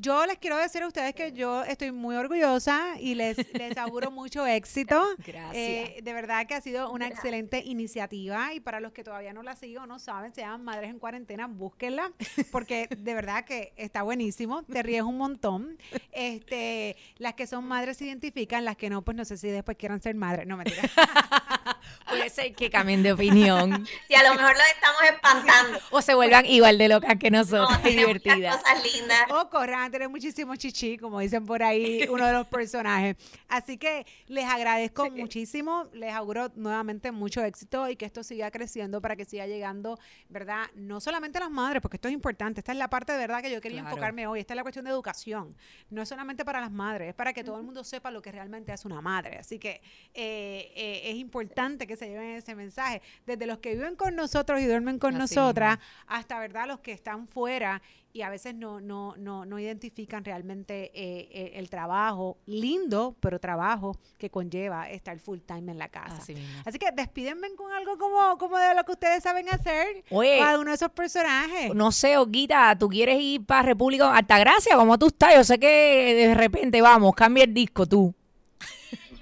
Yo 0.00 0.26
les 0.26 0.38
quiero 0.38 0.56
decir 0.56 0.82
a 0.84 0.86
ustedes 0.86 1.12
que 1.12 1.32
yo 1.32 1.64
estoy 1.64 1.90
muy 1.90 2.14
orgullosa 2.14 2.94
y 3.00 3.16
les, 3.16 3.36
les 3.52 3.76
auguro 3.76 4.12
mucho 4.12 4.46
éxito. 4.46 5.04
Gracias. 5.18 5.56
Eh, 5.56 5.98
de 6.02 6.12
verdad 6.12 6.46
que 6.46 6.54
ha 6.54 6.60
sido 6.60 6.92
una 6.92 7.08
excelente 7.08 7.64
iniciativa 7.64 8.54
y 8.54 8.60
para 8.60 8.78
los 8.78 8.92
que 8.92 9.02
todavía 9.02 9.32
no 9.32 9.42
la 9.42 9.56
siguen 9.56 9.78
o 9.78 9.86
no 9.86 9.98
saben, 9.98 10.32
se 10.32 10.42
llaman 10.42 10.62
Madres 10.62 10.90
en 10.90 11.00
Cuarentena, 11.00 11.48
búsquenla 11.48 12.12
porque 12.52 12.88
de 12.96 13.14
verdad 13.14 13.44
que 13.44 13.72
está 13.76 14.02
buenísimo, 14.02 14.62
te 14.62 14.84
ríes 14.84 15.02
un 15.02 15.18
montón. 15.18 15.76
Este, 16.12 16.96
las 17.16 17.34
que 17.34 17.48
son 17.48 17.64
madres 17.64 17.96
se 17.96 18.04
identifican, 18.04 18.64
las 18.64 18.76
que 18.76 18.90
no, 18.90 19.02
pues 19.02 19.16
no 19.16 19.24
sé 19.24 19.36
si 19.36 19.48
después 19.48 19.76
quieran 19.76 20.00
ser 20.00 20.14
madres. 20.14 20.46
No, 20.46 20.56
mentira. 20.56 20.82
Puede 22.08 22.30
ser 22.30 22.54
que 22.54 22.70
cambien 22.70 23.02
de 23.02 23.12
opinión. 23.12 23.86
Y 24.08 24.14
a 24.14 24.22
lo 24.22 24.34
mejor 24.34 24.52
los 24.52 24.66
estamos 24.74 25.02
espantando. 25.02 25.78
O 25.90 26.02
se 26.02 26.14
vuelvan 26.14 26.46
igual 26.46 26.78
de 26.78 26.88
locas 26.88 27.16
que 27.18 27.30
nosotros, 27.30 27.78
no, 27.82 27.88
divertidas. 27.88 28.56
cosas 28.56 28.82
lindas. 28.92 29.22
O 29.30 29.48
corran 29.50 29.87
tener 29.90 30.08
muchísimo 30.08 30.56
chichi, 30.56 30.98
como 30.98 31.20
dicen 31.20 31.44
por 31.44 31.62
ahí 31.62 32.06
uno 32.10 32.26
de 32.26 32.32
los 32.32 32.46
personajes. 32.48 33.16
Así 33.48 33.78
que 33.78 34.06
les 34.26 34.44
agradezco 34.44 35.10
muchísimo, 35.10 35.88
les 35.92 36.12
auguro 36.12 36.50
nuevamente 36.56 37.12
mucho 37.12 37.42
éxito 37.42 37.88
y 37.88 37.96
que 37.96 38.04
esto 38.06 38.22
siga 38.22 38.50
creciendo 38.50 39.00
para 39.00 39.16
que 39.16 39.24
siga 39.24 39.46
llegando, 39.46 39.98
¿verdad? 40.28 40.66
No 40.74 41.00
solamente 41.00 41.38
a 41.38 41.42
las 41.42 41.50
madres, 41.50 41.82
porque 41.82 41.96
esto 41.96 42.08
es 42.08 42.14
importante, 42.14 42.60
esta 42.60 42.72
es 42.72 42.78
la 42.78 42.88
parte 42.88 43.12
de 43.12 43.18
verdad 43.18 43.42
que 43.42 43.50
yo 43.50 43.60
quería 43.60 43.80
enfocarme 43.80 44.26
hoy, 44.26 44.40
esta 44.40 44.54
es 44.54 44.56
la 44.56 44.62
cuestión 44.62 44.84
de 44.84 44.90
educación, 44.90 45.56
no 45.90 46.02
es 46.02 46.08
solamente 46.08 46.44
para 46.44 46.60
las 46.60 46.70
madres, 46.70 47.08
es 47.10 47.14
para 47.14 47.32
que 47.32 47.44
todo 47.44 47.56
el 47.56 47.62
mundo 47.62 47.84
sepa 47.84 48.10
lo 48.10 48.22
que 48.22 48.32
realmente 48.32 48.72
es 48.72 48.84
una 48.84 49.00
madre. 49.00 49.38
Así 49.38 49.58
que 49.58 49.80
eh, 50.14 50.72
eh, 50.74 51.02
es 51.04 51.16
importante 51.16 51.86
que 51.86 51.96
se 51.96 52.08
lleven 52.08 52.36
ese 52.36 52.54
mensaje, 52.54 53.02
desde 53.26 53.46
los 53.46 53.58
que 53.58 53.74
viven 53.74 53.96
con 53.96 54.14
nosotros 54.14 54.60
y 54.60 54.66
duermen 54.66 54.98
con 54.98 55.16
nosotras, 55.16 55.78
hasta, 56.06 56.38
¿verdad?, 56.38 56.66
los 56.66 56.80
que 56.80 56.92
están 56.92 57.26
fuera 57.28 57.80
y 58.18 58.22
a 58.22 58.30
veces 58.30 58.52
no, 58.52 58.80
no, 58.80 59.14
no, 59.16 59.44
no 59.44 59.60
identifican 59.60 60.24
realmente 60.24 60.90
eh, 60.92 61.28
eh, 61.30 61.52
el 61.54 61.70
trabajo, 61.70 62.36
lindo, 62.46 63.14
pero 63.20 63.38
trabajo 63.38 63.96
que 64.18 64.28
conlleva 64.28 64.90
estar 64.90 65.16
full 65.20 65.38
time 65.38 65.70
en 65.70 65.78
la 65.78 65.88
casa. 65.88 66.16
Así, 66.16 66.78
que 66.80 66.90
despídenme 66.92 67.54
con 67.54 67.70
algo 67.70 67.96
como, 67.96 68.36
como 68.36 68.58
de 68.58 68.74
lo 68.74 68.82
que 68.82 68.90
ustedes 68.90 69.22
saben 69.22 69.48
hacer. 69.48 70.02
Oye, 70.10 70.36
cada 70.40 70.58
uno 70.58 70.70
de 70.70 70.74
esos 70.74 70.90
personajes. 70.90 71.72
No 71.76 71.92
sé, 71.92 72.18
Oguita, 72.18 72.76
¿tú 72.76 72.88
quieres 72.88 73.20
ir 73.20 73.46
para 73.46 73.62
República 73.62 74.12
Altagracia? 74.12 74.74
¿Cómo 74.74 74.98
tú 74.98 75.06
estás? 75.06 75.36
Yo 75.36 75.44
sé 75.44 75.60
que 75.60 76.14
de 76.16 76.34
repente, 76.34 76.82
vamos, 76.82 77.14
cambia 77.14 77.44
el 77.44 77.54
disco 77.54 77.86
tú. 77.86 78.12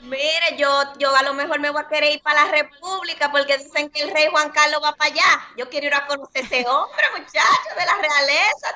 Mire, 0.06 0.56
yo, 0.56 0.68
yo 1.00 1.14
a 1.16 1.22
lo 1.24 1.34
mejor 1.34 1.58
me 1.58 1.70
voy 1.70 1.82
a 1.82 1.88
querer 1.88 2.14
ir 2.14 2.22
para 2.22 2.44
la 2.44 2.52
República 2.52 3.30
porque 3.32 3.58
dicen 3.58 3.90
que 3.90 4.02
el 4.02 4.12
rey 4.12 4.26
Juan 4.30 4.50
Carlos 4.50 4.80
va 4.82 4.92
para 4.92 5.10
allá. 5.10 5.24
Yo 5.58 5.68
quiero 5.68 5.88
ir 5.88 5.94
a 5.94 6.06
conocer 6.06 6.44
ese 6.44 6.64
hombre, 6.68 7.04
muchacho, 7.16 7.70
de 7.76 7.86
la 7.86 7.96
realeza. 8.00 8.66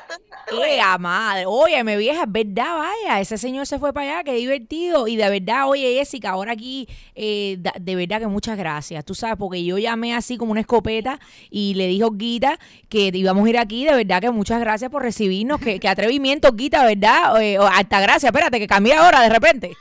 ¡Eh, 0.66 0.99
madre! 0.99 1.45
Oye, 1.47 1.85
me 1.85 1.97
vieja, 1.97 2.23
es 2.23 2.33
verdad, 2.33 2.79
vaya. 2.79 3.21
Ese 3.21 3.38
señor 3.38 3.66
se 3.69 3.79
fue 3.79 3.93
para 3.93 4.14
allá, 4.14 4.25
qué 4.25 4.33
divertido. 4.33 5.07
Y 5.07 5.14
de 5.14 5.31
verdad, 5.31 5.69
oye, 5.69 5.95
Jessica, 5.99 6.31
ahora 6.31 6.53
aquí, 6.53 6.88
eh, 7.14 7.59
de 7.59 7.95
verdad 7.95 8.19
que 8.19 8.27
muchas 8.27 8.59
gracias. 8.59 9.05
Tú 9.05 9.14
sabes, 9.14 9.37
porque 9.38 9.62
yo 9.62 9.79
llamé 9.79 10.14
así 10.14 10.37
como 10.37 10.51
una 10.51 10.62
escopeta 10.62 11.21
y 11.49 11.75
le 11.75 11.87
dijo 11.87 12.11
Guita 12.11 12.59
que 12.88 13.12
íbamos 13.14 13.47
a 13.47 13.51
ir 13.51 13.59
aquí. 13.59 13.85
De 13.85 13.95
verdad 13.95 14.21
que 14.21 14.31
muchas 14.33 14.59
gracias 14.59 14.90
por 14.90 15.03
recibirnos. 15.03 15.61
Qué, 15.61 15.81
atrevimiento, 15.88 16.51
Guita, 16.53 16.85
¿verdad? 16.85 17.40
Eh, 17.40 17.57
hasta 17.57 18.01
gracias. 18.01 18.31
Espérate, 18.31 18.59
que 18.59 18.66
cambié 18.66 18.95
ahora 18.95 19.21
de 19.21 19.29
repente. 19.29 19.77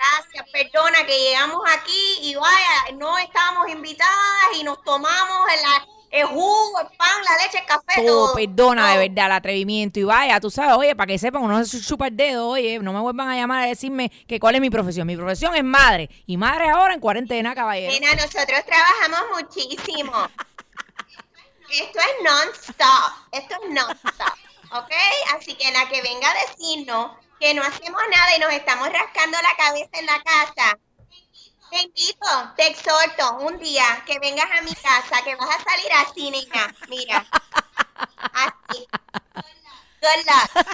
Gracias, 0.00 0.48
perdona 0.50 1.04
que 1.04 1.18
llegamos 1.18 1.60
aquí 1.76 2.18
y 2.22 2.34
vaya, 2.34 2.96
no 2.96 3.18
estábamos 3.18 3.68
invitadas 3.68 4.48
y 4.58 4.62
nos 4.62 4.82
tomamos 4.82 5.46
el, 6.10 6.24
jugo, 6.24 6.80
el 6.80 6.86
pan, 6.96 7.22
la 7.22 7.44
leche, 7.44 7.58
el 7.58 7.66
café. 7.66 8.06
Todo, 8.06 8.34
perdona 8.34 8.92
de 8.92 9.08
verdad 9.08 9.26
el 9.26 9.32
atrevimiento 9.32 10.00
y 10.00 10.04
vaya, 10.04 10.40
tú 10.40 10.50
sabes, 10.50 10.74
oye, 10.74 10.96
para 10.96 11.06
que 11.06 11.18
sepan, 11.18 11.42
uno 11.42 11.62
chupa 11.66 12.06
el 12.06 12.16
dedo, 12.16 12.48
oye, 12.48 12.78
no 12.78 12.94
me 12.94 13.00
vuelvan 13.00 13.28
a 13.28 13.36
llamar 13.36 13.64
a 13.64 13.66
decirme 13.66 14.10
que 14.26 14.40
cuál 14.40 14.54
es 14.54 14.62
mi 14.62 14.70
profesión. 14.70 15.06
Mi 15.06 15.16
profesión 15.16 15.54
es 15.54 15.64
madre 15.64 16.08
y 16.24 16.38
madre 16.38 16.70
ahora 16.70 16.94
en 16.94 17.00
cuarentena, 17.00 17.54
caballero. 17.54 17.92
Mira, 17.92 18.14
nosotros 18.14 18.60
trabajamos 18.64 19.42
muchísimo. 19.42 20.12
Esto 21.70 22.00
es 22.00 22.24
non-stop, 22.24 23.12
esto 23.30 23.54
es 23.54 23.70
non-stop, 23.70 24.34
¿ok? 24.72 24.92
Así 25.36 25.54
que 25.54 25.70
la 25.70 25.88
que 25.88 26.02
venga 26.02 26.28
a 26.28 26.34
decirnos 26.48 27.12
que 27.40 27.54
no 27.54 27.62
hacemos 27.62 28.02
nada 28.10 28.36
y 28.36 28.40
nos 28.40 28.52
estamos 28.52 28.88
rascando 28.92 29.38
la 29.42 29.56
cabeza 29.56 29.90
en 29.94 30.06
la 30.06 30.22
casa. 30.22 30.78
Te 31.70 31.80
invito, 31.80 32.52
te 32.56 32.66
exhorto 32.66 33.38
un 33.38 33.58
día 33.58 34.02
que 34.04 34.18
vengas 34.18 34.46
a 34.58 34.62
mi 34.62 34.74
casa, 34.74 35.22
que 35.24 35.34
vas 35.36 35.48
a 35.48 35.62
salir 35.62 35.92
así, 36.06 36.30
niña. 36.30 36.74
Mira. 36.88 37.26
Así. 38.34 38.86
Good 40.02 40.24
luck. 40.26 40.66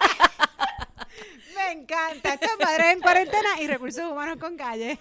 Me 1.54 1.72
encanta. 1.72 2.34
Esto 2.34 2.46
es 2.46 2.58
Madres 2.64 2.86
en 2.94 3.00
Cuarentena 3.00 3.60
y 3.60 3.66
Recursos 3.66 4.04
Humanos 4.10 4.36
con 4.40 4.56
Calle. 4.56 4.98